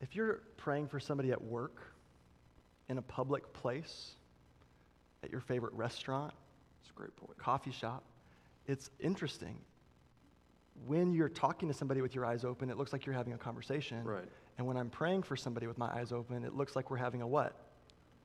[0.00, 1.80] If you're praying for somebody at work,
[2.88, 4.12] in a public place,
[5.22, 6.32] at your favorite restaurant,
[6.80, 7.38] It's a great point.
[7.38, 8.02] coffee shop,
[8.66, 9.56] it's interesting.
[10.86, 13.38] When you're talking to somebody with your eyes open, it looks like you're having a
[13.38, 14.02] conversation.
[14.04, 14.28] Right.
[14.62, 17.20] And when I'm praying for somebody with my eyes open, it looks like we're having
[17.20, 17.56] a what?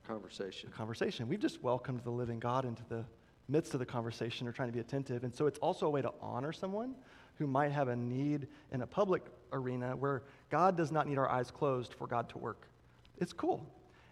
[0.06, 0.70] Conversation.
[0.72, 1.26] A conversation.
[1.26, 3.04] We've just welcomed the living God into the
[3.48, 5.24] midst of the conversation or trying to be attentive.
[5.24, 6.94] And so it's also a way to honor someone
[7.38, 11.28] who might have a need in a public arena where God does not need our
[11.28, 12.68] eyes closed for God to work.
[13.16, 13.66] It's cool.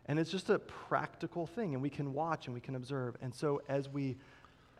[0.06, 3.16] And it's just a practical thing, and we can watch and we can observe.
[3.22, 4.16] And so as we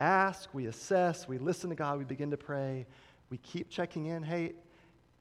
[0.01, 2.87] ask, we assess, we listen to God, we begin to pray,
[3.31, 4.25] we keep checking in.
[4.25, 4.55] Hey,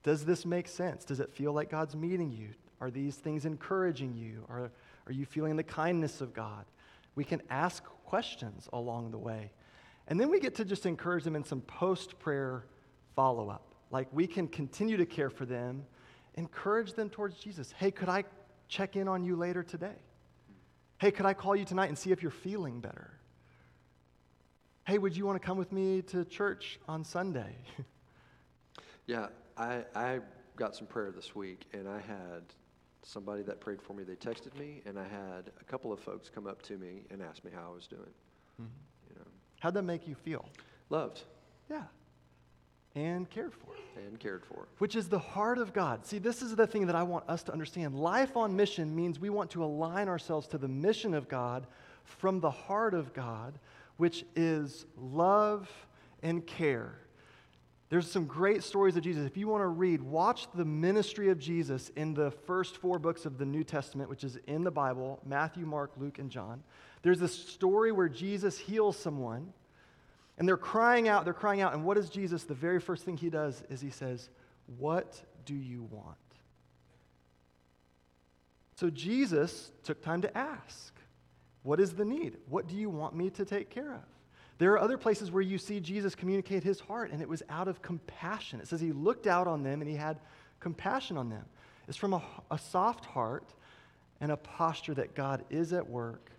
[0.05, 1.03] does this make sense?
[1.03, 2.49] Does it feel like God's meeting you?
[2.79, 4.45] Are these things encouraging you?
[4.47, 4.69] Are,
[5.07, 6.65] are you feeling the kindness of God?
[7.15, 9.51] We can ask questions along the way.
[10.07, 12.65] And then we get to just encourage them in some post prayer
[13.15, 13.73] follow up.
[13.89, 15.83] Like we can continue to care for them,
[16.35, 17.73] encourage them towards Jesus.
[17.75, 18.25] Hey, could I
[18.67, 19.97] check in on you later today?
[20.99, 23.11] Hey, could I call you tonight and see if you're feeling better?
[24.85, 27.55] Hey, would you want to come with me to church on Sunday?
[29.07, 30.19] Yeah, I, I
[30.55, 32.43] got some prayer this week, and I had
[33.03, 34.03] somebody that prayed for me.
[34.03, 37.21] They texted me, and I had a couple of folks come up to me and
[37.21, 38.01] ask me how I was doing.
[38.61, 39.09] Mm-hmm.
[39.09, 39.25] You know,
[39.59, 40.45] How'd that make you feel?
[40.89, 41.23] loved
[41.69, 41.83] Yeah.
[42.95, 43.73] And cared for.
[43.97, 44.67] and cared for.
[44.77, 46.05] Which is the heart of God.
[46.05, 47.93] See, this is the thing that I want us to understand.
[47.93, 51.67] Life on mission means we want to align ourselves to the mission of God
[52.05, 53.59] from the heart of God,
[53.97, 55.69] which is love
[56.23, 56.99] and care.
[57.95, 59.25] There's some great stories of Jesus.
[59.25, 63.25] If you want to read, watch the ministry of Jesus in the first four books
[63.25, 66.61] of the New Testament, which is in the Bible Matthew, Mark, Luke, and John.
[67.03, 69.53] There's this story where Jesus heals someone,
[70.37, 71.73] and they're crying out, they're crying out.
[71.73, 74.27] And what does Jesus, the very first thing he does is he says,
[74.77, 76.17] What do you want?
[78.75, 80.93] So Jesus took time to ask,
[81.63, 82.35] What is the need?
[82.49, 84.14] What do you want me to take care of?
[84.57, 87.67] There are other places where you see Jesus communicate his heart, and it was out
[87.67, 88.61] of compassion.
[88.61, 90.19] It says he looked out on them and he had
[90.59, 91.45] compassion on them.
[91.87, 93.53] It's from a, a soft heart
[94.21, 96.31] and a posture that God is at work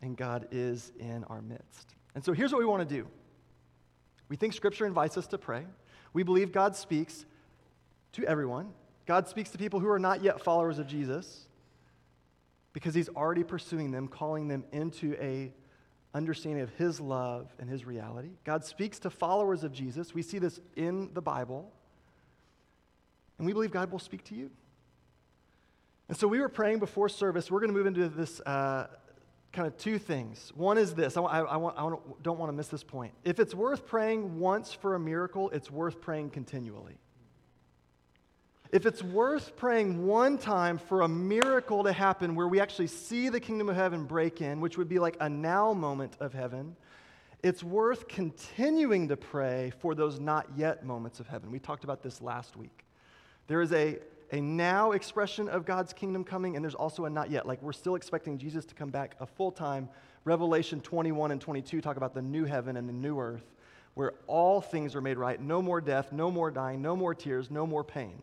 [0.00, 1.94] and God is in our midst.
[2.14, 3.06] And so here's what we want to do
[4.28, 5.64] we think Scripture invites us to pray.
[6.12, 7.24] We believe God speaks
[8.12, 8.70] to everyone.
[9.06, 11.46] God speaks to people who are not yet followers of Jesus
[12.72, 15.52] because he's already pursuing them, calling them into a
[16.14, 18.30] understanding of his love and his reality.
[18.44, 20.14] God speaks to followers of Jesus.
[20.14, 21.70] We see this in the Bible.
[23.38, 24.50] And we believe God will speak to you.
[26.08, 27.50] And so we were praying before service.
[27.50, 28.86] We're going to move into this uh,
[29.52, 30.52] kind of two things.
[30.54, 31.82] One is this I, I, I, want, I
[32.22, 33.12] don't want to miss this point.
[33.24, 36.96] If it's worth praying once for a miracle, it's worth praying continually.
[38.70, 43.30] If it's worth praying one time for a miracle to happen where we actually see
[43.30, 46.76] the kingdom of heaven break in, which would be like a now moment of heaven,
[47.42, 51.50] it's worth continuing to pray for those not yet moments of heaven.
[51.50, 52.84] We talked about this last week.
[53.46, 54.00] There is a,
[54.32, 57.46] a now expression of God's kingdom coming, and there's also a not yet.
[57.46, 59.88] Like we're still expecting Jesus to come back a full time.
[60.24, 63.46] Revelation 21 and 22 talk about the new heaven and the new earth
[63.94, 67.50] where all things are made right no more death, no more dying, no more tears,
[67.50, 68.22] no more pain.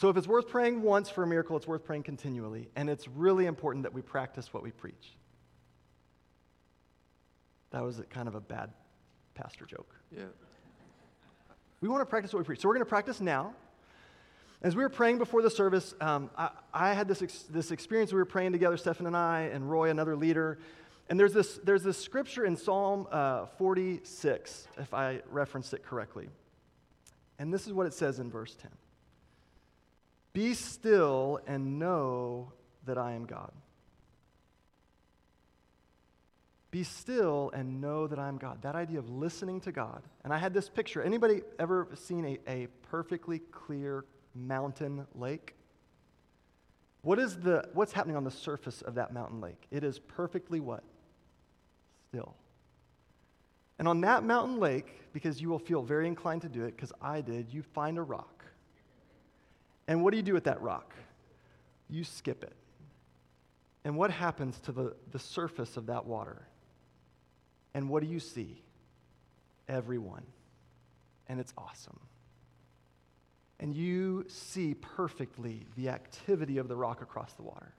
[0.00, 2.70] So if it's worth praying once for a miracle, it's worth praying continually.
[2.74, 5.14] And it's really important that we practice what we preach.
[7.68, 8.70] That was kind of a bad
[9.34, 9.94] pastor joke.
[10.10, 10.22] Yeah.
[11.82, 12.60] We want to practice what we preach.
[12.60, 13.52] So we're going to practice now.
[14.62, 18.10] As we were praying before the service, um, I, I, had this, ex- this experience.
[18.10, 20.60] We were praying together, Stephen and I, and Roy, another leader.
[21.10, 26.30] And there's this, there's this scripture in Psalm uh, 46, if I referenced it correctly.
[27.38, 28.70] And this is what it says in verse 10
[30.32, 32.52] be still and know
[32.86, 33.52] that I am God.
[36.70, 38.62] Be still and know that I'm God.
[38.62, 40.02] That idea of listening to God.
[40.22, 41.02] And I had this picture.
[41.02, 45.56] Anybody ever seen a, a perfectly clear mountain lake?
[47.02, 49.66] What is the what's happening on the surface of that mountain lake?
[49.70, 50.84] It is perfectly what?
[52.10, 52.36] Still.
[53.80, 56.92] And on that mountain lake, because you will feel very inclined to do it, because
[57.00, 58.39] I did, you find a rock.
[59.90, 60.94] And what do you do with that rock?
[61.88, 62.52] You skip it.
[63.84, 66.46] And what happens to the, the surface of that water?
[67.74, 68.62] And what do you see?
[69.68, 70.22] Everyone.
[71.28, 71.98] And it's awesome.
[73.58, 77.74] And you see perfectly the activity of the rock across the water.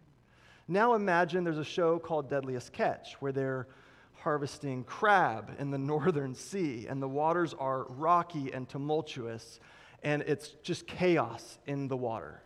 [0.68, 3.68] Now imagine there's a show called Deadliest Catch where they're
[4.16, 9.62] harvesting crab in the northern sea, and the waters are rocky and tumultuous,
[10.04, 12.42] and it's just chaos in the water.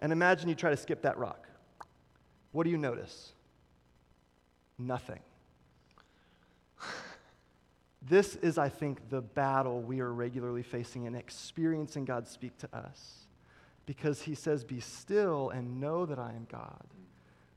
[0.00, 1.46] And imagine you try to skip that rock.
[2.52, 3.32] What do you notice?
[4.78, 5.20] Nothing.
[8.04, 12.76] This is, I think, the battle we are regularly facing and experiencing God speak to
[12.76, 13.26] us.
[13.86, 16.84] Because he says, Be still and know that I am God.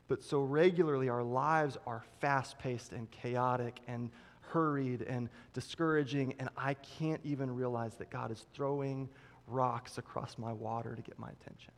[0.07, 6.49] But so regularly, our lives are fast paced and chaotic and hurried and discouraging, and
[6.55, 9.09] I can't even realize that God is throwing
[9.47, 11.73] rocks across my water to get my attention.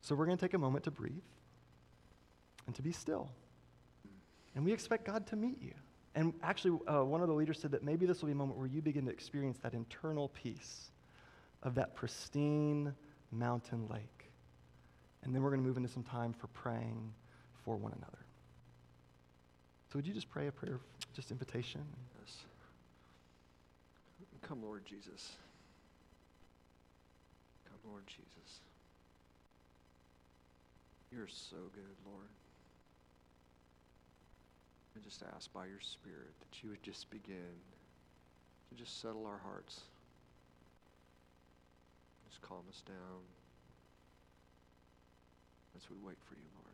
[0.00, 1.22] So we're going to take a moment to breathe
[2.66, 3.30] and to be still.
[4.54, 5.74] And we expect God to meet you.
[6.14, 8.58] And actually, uh, one of the leaders said that maybe this will be a moment
[8.58, 10.90] where you begin to experience that internal peace
[11.62, 12.94] of that pristine
[13.30, 14.30] mountain lake.
[15.22, 17.12] And then we're going to move into some time for praying
[17.64, 18.24] for one another.
[19.92, 20.80] So, would you just pray a prayer
[21.14, 21.82] just invitation?
[22.20, 22.36] Yes.
[24.42, 25.36] Come, Lord Jesus.
[27.86, 28.60] Lord Jesus.
[31.12, 32.28] You're so good, Lord.
[34.96, 37.54] I just ask by your Spirit that you would just begin
[38.68, 39.82] to just settle our hearts.
[42.28, 43.22] Just calm us down
[45.76, 46.66] as we wait for you, Lord.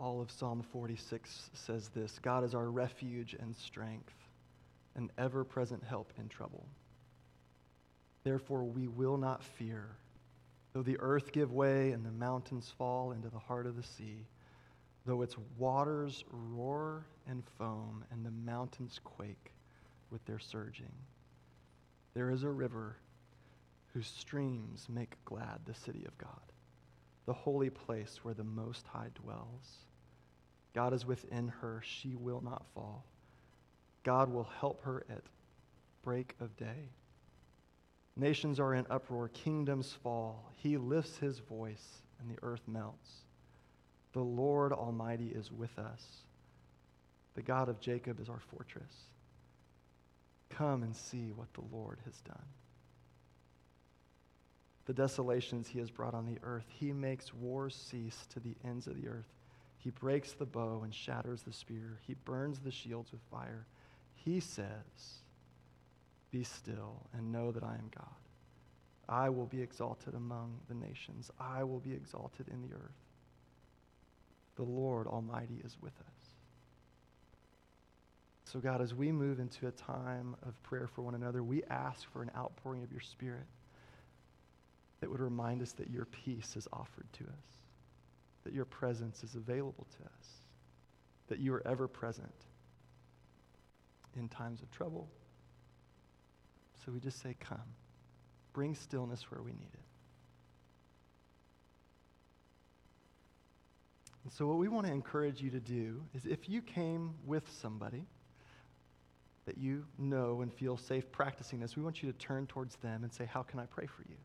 [0.00, 4.14] All of Psalm 46 says this God is our refuge and strength,
[4.96, 6.66] an ever present help in trouble.
[8.24, 9.88] Therefore, we will not fear,
[10.72, 14.26] though the earth give way and the mountains fall into the heart of the sea,
[15.04, 19.52] though its waters roar and foam and the mountains quake
[20.10, 20.92] with their surging.
[22.14, 22.96] There is a river
[23.92, 26.40] whose streams make glad the city of God,
[27.26, 29.89] the holy place where the Most High dwells.
[30.74, 33.04] God is within her, she will not fall.
[34.02, 35.22] God will help her at
[36.02, 36.88] break of day.
[38.16, 40.52] Nations are in uproar, kingdoms fall.
[40.56, 43.10] He lifts his voice, and the earth melts.
[44.12, 46.02] The Lord Almighty is with us.
[47.34, 48.92] The God of Jacob is our fortress.
[50.50, 52.44] Come and see what the Lord has done.
[54.86, 58.88] The desolations he has brought on the earth, he makes wars cease to the ends
[58.88, 59.28] of the earth.
[59.80, 61.98] He breaks the bow and shatters the spear.
[62.06, 63.66] He burns the shields with fire.
[64.14, 65.22] He says,
[66.30, 68.14] Be still and know that I am God.
[69.08, 72.92] I will be exalted among the nations, I will be exalted in the earth.
[74.56, 76.34] The Lord Almighty is with us.
[78.44, 82.10] So, God, as we move into a time of prayer for one another, we ask
[82.12, 83.46] for an outpouring of your Spirit
[85.00, 87.59] that would remind us that your peace is offered to us,
[88.44, 90.28] that your presence is available to us,
[91.28, 92.32] that you are ever present
[94.16, 95.08] in times of trouble.
[96.84, 97.58] So we just say, Come,
[98.52, 99.80] bring stillness where we need it.
[104.24, 107.50] And so, what we want to encourage you to do is if you came with
[107.60, 108.04] somebody,
[109.46, 113.02] that you know and feel safe practicing this, we want you to turn towards them
[113.02, 114.16] and say, How can I pray for you?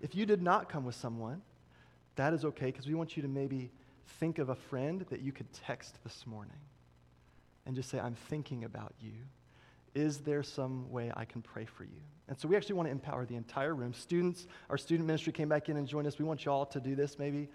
[0.00, 1.42] If you did not come with someone,
[2.16, 3.70] that is okay because we want you to maybe
[4.18, 6.58] think of a friend that you could text this morning
[7.66, 9.12] and just say, I'm thinking about you.
[9.94, 12.00] Is there some way I can pray for you?
[12.28, 13.92] And so we actually want to empower the entire room.
[13.92, 16.18] Students, our student ministry came back in and joined us.
[16.18, 17.48] We want you all to do this maybe.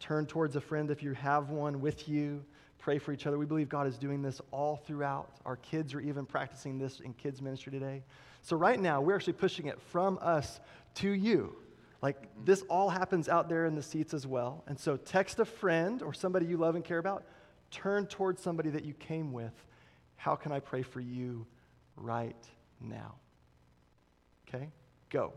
[0.00, 2.44] Turn towards a friend if you have one with you
[2.82, 3.38] pray for each other.
[3.38, 5.30] We believe God is doing this all throughout.
[5.46, 8.02] Our kids are even practicing this in kids' ministry today.
[8.42, 10.60] So, right now, we're actually pushing it from us
[10.96, 11.56] to you.
[12.02, 14.64] Like, this all happens out there in the seats as well.
[14.66, 17.24] And so, text a friend or somebody you love and care about.
[17.70, 19.54] Turn towards somebody that you came with.
[20.16, 21.46] How can I pray for you
[21.96, 22.36] right
[22.80, 23.14] now?
[24.48, 24.68] Okay?
[25.10, 25.32] Go.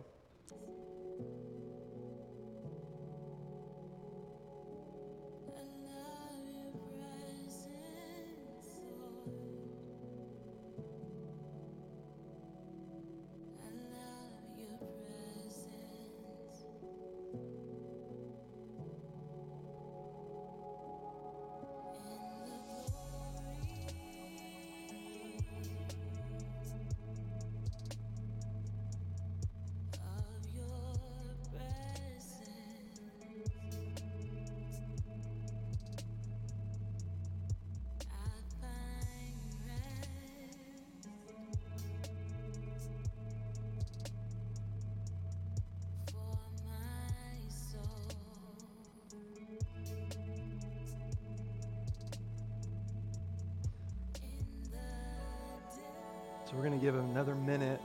[56.56, 57.82] We're going to give another minute,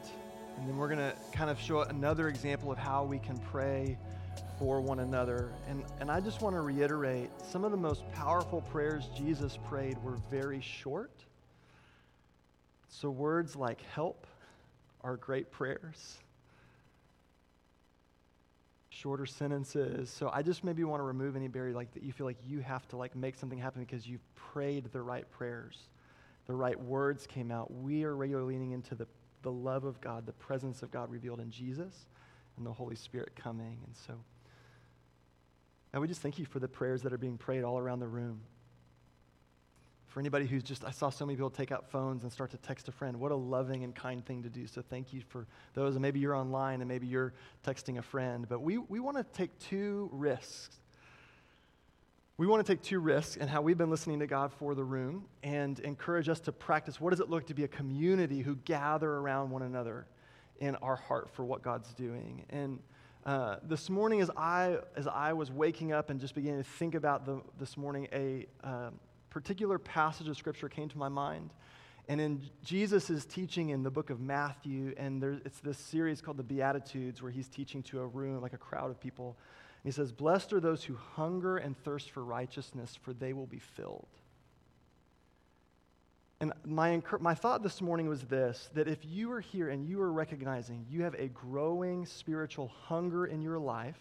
[0.57, 3.99] and then we're going to kind of show another example of how we can pray
[4.61, 5.51] for one another.
[5.68, 10.01] And, and I just want to reiterate some of the most powerful prayers Jesus prayed
[10.05, 11.11] were very short.
[12.89, 14.29] So words like help
[15.03, 16.18] are great prayers.
[18.91, 20.11] Shorter sentences.
[20.11, 22.61] So I just maybe want to remove any barrier like that you feel like you
[22.61, 25.89] have to like make something happen because you've prayed the right prayers
[26.47, 27.72] the right words came out.
[27.72, 29.07] We are regularly leaning into the,
[29.43, 32.07] the love of God, the presence of God revealed in Jesus,
[32.57, 33.78] and the Holy Spirit coming.
[33.86, 34.14] And so,
[35.93, 38.09] and we just thank you for the prayers that are being prayed all around the
[38.09, 38.41] room.
[40.07, 42.57] For anybody who's just, I saw so many people take out phones and start to
[42.57, 43.20] text a friend.
[43.20, 44.66] What a loving and kind thing to do.
[44.66, 45.95] So thank you for those.
[45.95, 47.32] And maybe you're online and maybe you're
[47.64, 48.47] texting a friend.
[48.49, 50.80] But we, we want to take two risks
[52.41, 54.82] we want to take two risks and how we've been listening to God for the
[54.82, 58.57] room and encourage us to practice what does it look to be a community who
[58.64, 60.07] gather around one another
[60.59, 62.47] in our heart for what God's doing.
[62.49, 62.78] And
[63.26, 66.95] uh, this morning, as I, as I was waking up and just beginning to think
[66.95, 68.88] about the, this morning, a uh,
[69.28, 71.51] particular passage of Scripture came to my mind.
[72.09, 76.38] And in Jesus' teaching in the book of Matthew, and there, it's this series called
[76.38, 79.36] the Beatitudes, where he's teaching to a room, like a crowd of people.
[79.85, 83.59] He says, Blessed are those who hunger and thirst for righteousness, for they will be
[83.59, 84.09] filled.
[86.41, 90.01] And my, my thought this morning was this that if you are here and you
[90.01, 93.99] are recognizing you have a growing spiritual hunger in your life,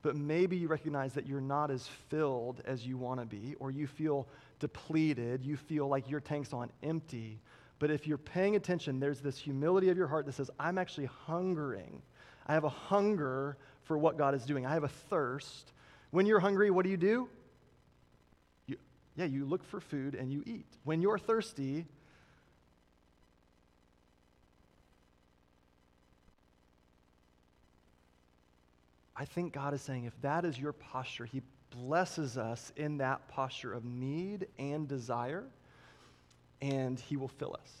[0.00, 3.70] but maybe you recognize that you're not as filled as you want to be, or
[3.70, 4.26] you feel
[4.60, 7.40] depleted, you feel like your tank's on empty.
[7.78, 11.06] But if you're paying attention, there's this humility of your heart that says, I'm actually
[11.06, 12.00] hungering.
[12.46, 13.58] I have a hunger
[13.88, 15.72] for what God is doing, I have a thirst.
[16.10, 17.28] When you're hungry, what do you do?
[19.16, 20.66] Yeah, you look for food and you eat.
[20.84, 21.86] When you're thirsty,
[29.16, 33.26] I think God is saying if that is your posture, He blesses us in that
[33.26, 35.44] posture of need and desire,
[36.62, 37.72] and He will fill us.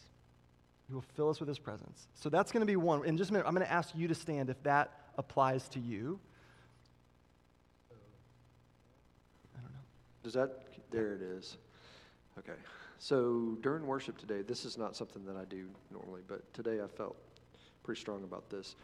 [0.88, 2.08] He will fill us with His presence.
[2.14, 3.04] So that's going to be one.
[3.04, 5.80] In just a minute, I'm going to ask you to stand if that applies to
[5.80, 6.18] you.
[9.54, 9.78] I don't know.
[10.22, 11.58] Does that, there it is.
[12.38, 12.58] Okay.
[12.98, 16.86] So during worship today, this is not something that I do normally, but today I
[16.86, 17.16] felt
[17.82, 18.74] pretty strong about this.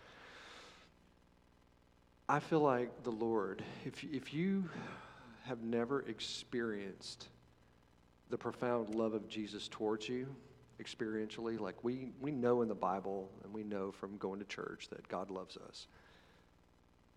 [2.28, 4.68] I feel like the Lord, if, if you
[5.44, 7.28] have never experienced
[8.30, 10.26] the profound love of Jesus towards you,
[10.82, 14.88] experientially, like we, we know in the Bible and we know from going to church
[14.90, 15.86] that God loves us.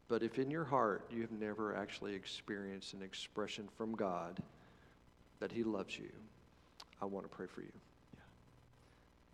[0.07, 4.41] But if in your heart you have never actually experienced an expression from God
[5.39, 6.09] that He loves you,
[7.01, 7.71] I want to pray for you.
[8.13, 8.21] Yeah.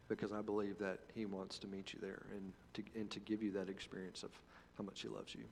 [0.08, 3.44] Because I believe that He wants to meet you there and to, and to give
[3.44, 4.32] you that experience of
[4.78, 5.44] how much He loves you.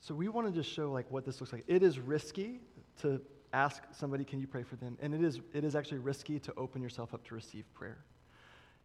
[0.00, 1.64] So we want to just show like what this looks like.
[1.66, 2.60] It is risky
[3.00, 3.20] to
[3.52, 4.96] ask somebody, can you pray for them?
[5.00, 7.98] And it is, it is actually risky to open yourself up to receive prayer.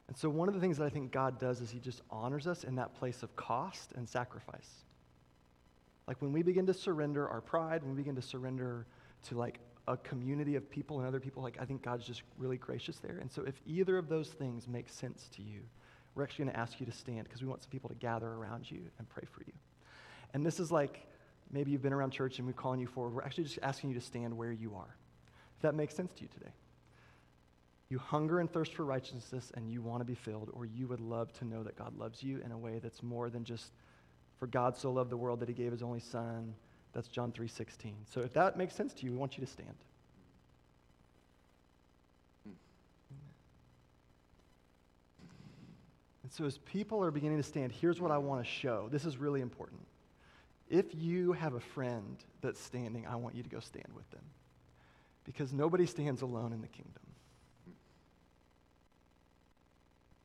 [0.07, 2.47] And so one of the things that I think God does is he just honors
[2.47, 4.85] us in that place of cost and sacrifice.
[6.07, 8.85] Like when we begin to surrender our pride, when we begin to surrender
[9.27, 12.57] to like a community of people and other people, like I think God's just really
[12.57, 13.17] gracious there.
[13.19, 15.61] And so if either of those things make sense to you,
[16.15, 18.27] we're actually going to ask you to stand because we want some people to gather
[18.27, 19.53] around you and pray for you.
[20.33, 21.07] And this is like
[21.51, 23.13] maybe you've been around church and we're calling you forward.
[23.13, 24.95] We're actually just asking you to stand where you are.
[25.55, 26.51] If that makes sense to you today.
[27.89, 30.99] You hunger and thirst for righteousness and you want to be filled, or you would
[30.99, 33.71] love to know that God loves you in a way that's more than just
[34.43, 36.53] for God so loved the world that he gave his only son.
[36.91, 37.93] That's John 3:16.
[38.03, 39.77] So if that makes sense to you, we want you to stand.
[46.23, 48.89] And so as people are beginning to stand, here's what I want to show.
[48.91, 49.79] This is really important.
[50.69, 54.25] If you have a friend that's standing, I want you to go stand with them.
[55.23, 57.03] Because nobody stands alone in the kingdom.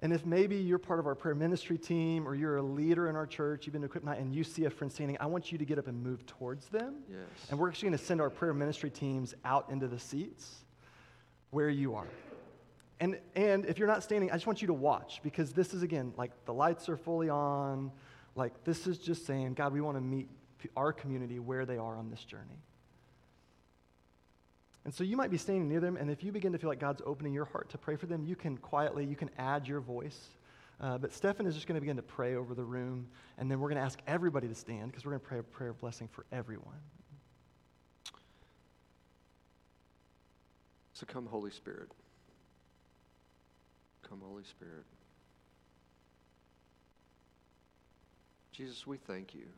[0.01, 3.17] And if maybe you're part of our prayer ministry team or you're a leader in
[3.17, 5.59] our church, you've been equipped night, and you see a friend standing, I want you
[5.59, 7.01] to get up and move towards them.
[7.11, 7.19] Yes.
[7.51, 10.65] And we're actually going to send our prayer ministry teams out into the seats
[11.51, 12.07] where you are.
[13.01, 15.83] And, and if you're not standing, I just want you to watch because this is,
[15.83, 17.91] again, like the lights are fully on.
[18.37, 20.29] Like, this is just saying, God, we want to meet
[20.77, 22.63] our community where they are on this journey.
[24.89, 26.81] And so you might be standing near them, and if you begin to feel like
[26.81, 29.81] God's opening your heart to pray for them, you can quietly, you can add your
[29.81, 30.19] voice.
[30.81, 33.61] Uh, but Stefan is just going to begin to pray over the room, and then
[33.61, 35.81] we're going to ask everybody to stand because we're going to pray a prayer of
[35.83, 36.81] blessing for everyone.
[40.95, 41.91] So come, Holy Spirit.
[44.09, 44.87] Come, Holy Spirit.
[48.53, 49.49] Jesus, we thank you.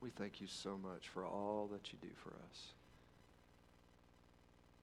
[0.00, 2.74] We thank you so much for all that you do for us.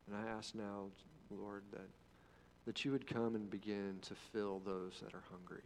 [0.08, 0.86] And I ask now,
[1.30, 1.90] Lord, that,
[2.66, 5.64] that you would come and begin to fill those that are hungry.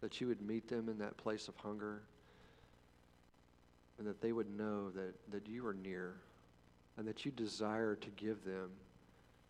[0.00, 2.02] That you would meet them in that place of hunger
[3.98, 6.14] and that they would know that, that you are near
[6.96, 8.70] and that you desire to give them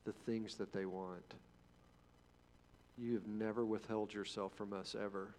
[0.05, 1.35] the things that they want.
[2.97, 5.35] You have never withheld yourself from us ever.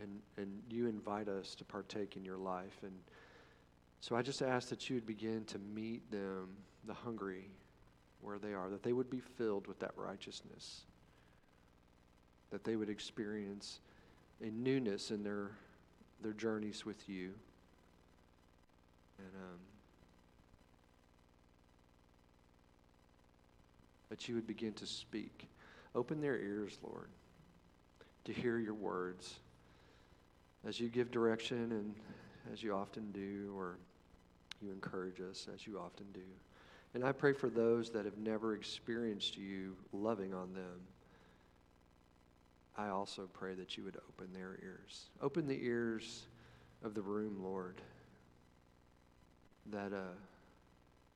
[0.00, 2.78] And, and you invite us to partake in your life.
[2.82, 2.92] And
[4.00, 6.48] so I just ask that you would begin to meet them,
[6.86, 7.50] the hungry,
[8.22, 10.82] where they are, that they would be filled with that righteousness,
[12.50, 13.80] that they would experience
[14.42, 15.50] a newness in their
[16.22, 17.32] their journeys with you.
[19.18, 19.58] And um,
[24.10, 25.48] that you would begin to speak.
[25.94, 27.08] Open their ears, Lord,
[28.24, 29.40] to hear your words
[30.66, 31.94] as you give direction and
[32.52, 33.78] as you often do, or
[34.60, 36.20] you encourage us as you often do.
[36.94, 40.80] And I pray for those that have never experienced you loving on them.
[42.76, 45.06] I also pray that you would open their ears.
[45.22, 46.26] Open the ears
[46.82, 47.80] of the room, Lord,
[49.70, 50.14] that uh,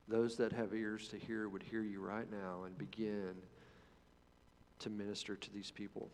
[0.07, 3.33] those that have ears to hear would hear you right now and begin
[4.79, 6.09] to minister to these people.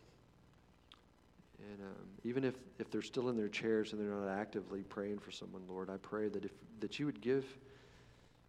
[1.69, 5.19] And um, even if, if they're still in their chairs and they're not actively praying
[5.19, 7.45] for someone, Lord, I pray that, if, that you would give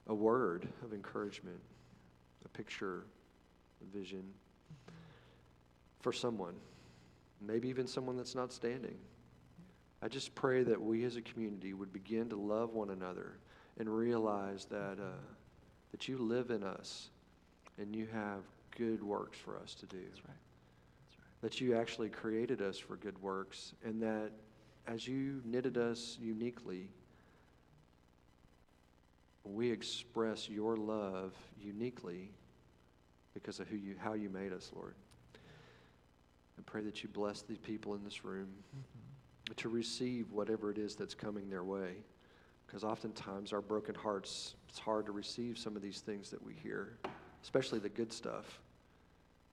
[0.06, 1.60] a word of encouragement,
[2.44, 3.04] a picture,
[3.80, 4.24] a vision
[6.00, 6.54] for someone,
[7.40, 8.96] maybe even someone that's not standing.
[10.02, 13.38] I just pray that we as a community would begin to love one another
[13.78, 15.20] and realize that, uh,
[15.92, 17.10] that you live in us
[17.78, 18.40] and you have
[18.76, 19.98] good works for us to do.
[20.08, 20.36] That's right.
[21.43, 24.30] That you actually created us for good works and that
[24.86, 26.88] as you knitted us uniquely,
[29.45, 32.30] we express your love uniquely
[33.34, 34.95] because of who you, how you made us, Lord.
[36.59, 39.55] I pray that you bless these people in this room Mm-hmm.
[39.57, 41.97] to receive whatever it is that's coming their way.
[42.66, 46.55] Because oftentimes our broken hearts, it's hard to receive some of these things that we
[46.55, 46.97] hear,
[47.43, 48.61] especially the good stuff.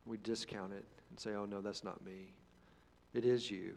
[0.06, 2.34] We discount it and say, oh, no, that's not me.
[3.14, 3.76] It is you.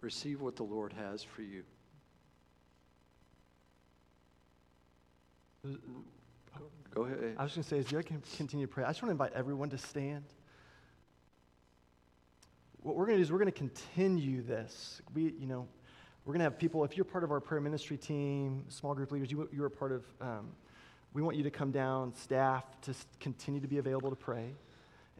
[0.00, 1.62] Receive what the Lord has for you.
[6.94, 7.36] Go ahead.
[7.38, 9.12] I was going to say, as you can continue to pray, I just want to
[9.12, 10.24] invite everyone to stand.
[12.82, 15.00] What we're going to do is we're going to continue this.
[15.14, 15.68] We, you know,
[16.24, 19.12] we're going to have people, if you're part of our prayer ministry team, small group
[19.12, 20.48] leaders, you, you are part of, um,
[21.14, 24.54] we want you to come down, staff, to continue to be available to pray.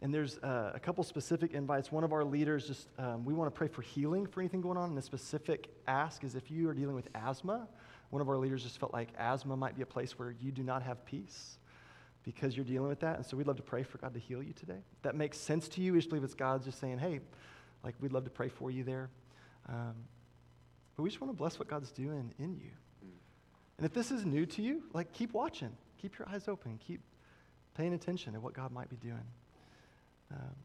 [0.01, 1.91] And there's uh, a couple specific invites.
[1.91, 4.77] One of our leaders just, um, we want to pray for healing for anything going
[4.77, 4.89] on.
[4.89, 7.67] And the specific ask is if you are dealing with asthma,
[8.09, 10.63] one of our leaders just felt like asthma might be a place where you do
[10.63, 11.57] not have peace
[12.23, 13.17] because you're dealing with that.
[13.17, 14.79] And so we'd love to pray for God to heal you today.
[14.95, 15.93] If that makes sense to you.
[15.93, 17.21] We just believe it's God just saying, hey,
[17.83, 19.09] like we'd love to pray for you there.
[19.69, 19.95] Um,
[20.95, 22.71] but we just want to bless what God's doing in you.
[23.77, 25.71] And if this is new to you, like keep watching,
[26.03, 26.99] keep your eyes open, keep
[27.75, 29.25] paying attention to what God might be doing.
[30.31, 30.55] Um,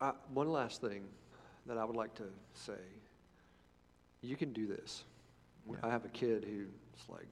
[0.00, 1.04] Uh, one last thing
[1.64, 2.76] that I would like to say.
[4.20, 5.04] You can do this.
[5.66, 5.76] Yeah.
[5.82, 7.26] I have a kid who's like,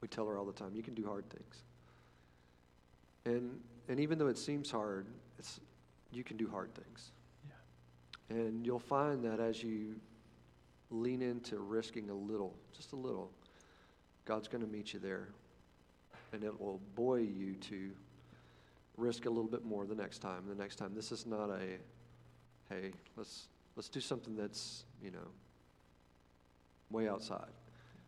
[0.00, 1.62] we tell her all the time, you can do hard things.
[3.26, 5.06] And, and even though it seems hard,
[5.38, 5.60] it's,
[6.10, 7.12] you can do hard things.
[7.44, 8.36] yeah.
[8.36, 9.96] And you'll find that as you
[10.90, 13.30] lean into risking a little, just a little,
[14.24, 15.28] God's going to meet you there.
[16.32, 17.90] And it will buoy you to
[18.96, 20.44] risk a little bit more the next time.
[20.48, 21.78] The next time, this is not a,
[22.70, 25.28] hey, let's let's do something that's you know
[26.90, 27.50] way outside,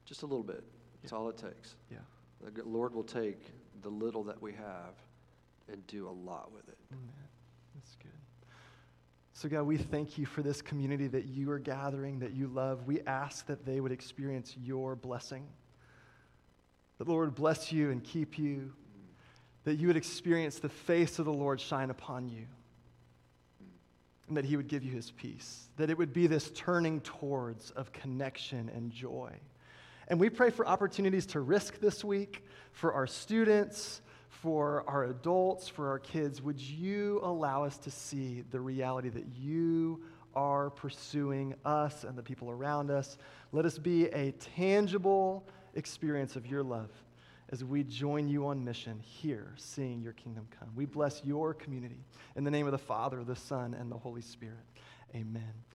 [0.05, 0.65] just a little bit.
[1.03, 1.77] That's all it takes.
[1.91, 1.99] Yeah.
[2.55, 3.53] The Lord will take
[3.83, 4.95] the little that we have
[5.71, 6.79] and do a lot with it.
[6.93, 7.29] Amen.
[7.75, 8.11] That's good.
[9.33, 12.87] So, God, we thank you for this community that you are gathering, that you love.
[12.87, 15.47] We ask that they would experience your blessing.
[16.99, 18.73] That the Lord bless you and keep you.
[19.65, 22.47] That you would experience the face of the Lord shine upon you.
[24.29, 25.69] And that he would give you his peace.
[25.77, 29.33] That it would be this turning towards of connection and joy.
[30.09, 35.69] And we pray for opportunities to risk this week for our students, for our adults,
[35.69, 36.43] for our kids.
[36.43, 40.03] Would you allow us to see the reality that you
[40.35, 43.17] are pursuing us and the people around us?
[43.53, 46.91] Let us be a tangible experience of your love
[47.51, 50.71] as we join you on mission here, seeing your kingdom come.
[50.75, 52.05] We bless your community.
[52.37, 54.65] In the name of the Father, the Son, and the Holy Spirit.
[55.15, 55.65] Amen.